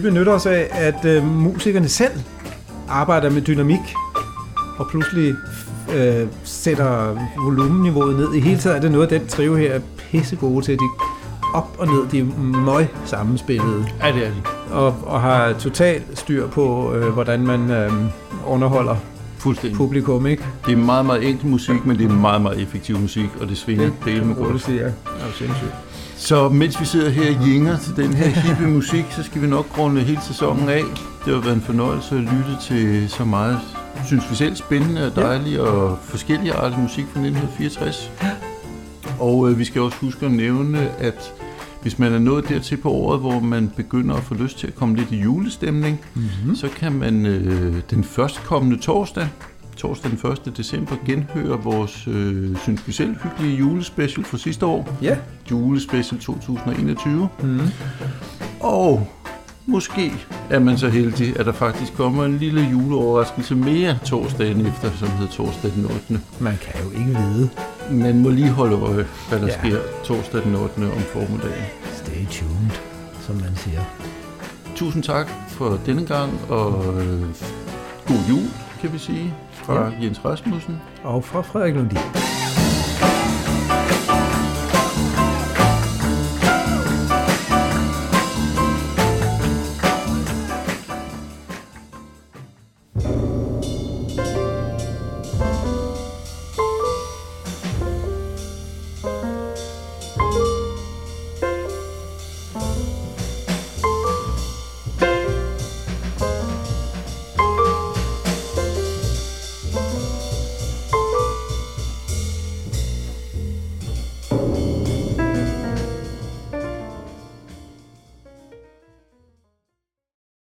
[0.03, 2.13] benytter os af, at øh, musikerne selv
[2.89, 3.95] arbejder med dynamik,
[4.79, 5.35] og pludselig
[5.95, 8.35] øh, sætter volumenniveauet ned.
[8.35, 9.81] I hele taget er det noget, den trio her er
[10.11, 10.75] pisse gode til.
[10.75, 10.85] De
[11.55, 13.87] op og ned, de er møg sammenspillede.
[14.03, 14.75] Ja, det er de.
[14.75, 17.93] Og, og har totalt styr på, øh, hvordan man øh,
[18.47, 18.97] underholder
[19.39, 19.77] Fuldstændig.
[19.77, 20.45] publikum, ikke?
[20.67, 23.59] Det er meget, meget enkel musik, men det er meget, meget effektiv musik, og det
[23.59, 24.67] svinger det, det med godt.
[24.67, 24.85] Det er
[25.27, 25.73] jo sindssygt.
[26.23, 29.47] Så mens vi sidder her og jinger til den her hippe musik, så skal vi
[29.47, 30.83] nok runde hele sæsonen af.
[31.25, 33.59] Det har været en fornøjelse at lytte til så meget,
[34.07, 38.11] synes vi selv, spændende og dejlig og forskellige arter musik fra 1964.
[39.21, 41.33] Og øh, vi skal også huske at nævne, at
[41.83, 44.75] hvis man er nået dertil på året, hvor man begynder at få lyst til at
[44.75, 46.57] komme lidt i julestemning, mm-hmm.
[46.57, 49.29] så kan man øh, den førstkommende torsdag,
[49.77, 50.57] torsdag den 1.
[50.57, 54.97] december genhøre vores, øh, synes vi selv, hyggelige julespecial fra sidste år.
[55.03, 55.17] Ja.
[55.51, 57.29] Julespecial 2021.
[57.43, 57.61] Mm.
[58.61, 59.09] Og
[59.67, 60.13] måske
[60.51, 65.09] er man så heldig, at der faktisk kommer en lille juleoverraskelse mere torsdagen efter, som
[65.09, 66.21] hedder torsdag den 8.
[66.41, 67.51] Man kan jo ikke vide.
[67.91, 69.59] Man må lige holde øje, hvad der ja.
[69.59, 70.77] sker torsdag den 8.
[70.77, 71.65] om formiddagen.
[71.93, 72.71] Stay tuned,
[73.21, 73.81] som man siger.
[74.75, 77.23] Tusind tak for denne gang, og øh,
[78.07, 78.49] god jul,
[78.81, 79.91] kan vi sige fra ja.
[80.03, 80.81] Jens Rasmussen.
[81.05, 82.42] Og fra Frederik Lundin.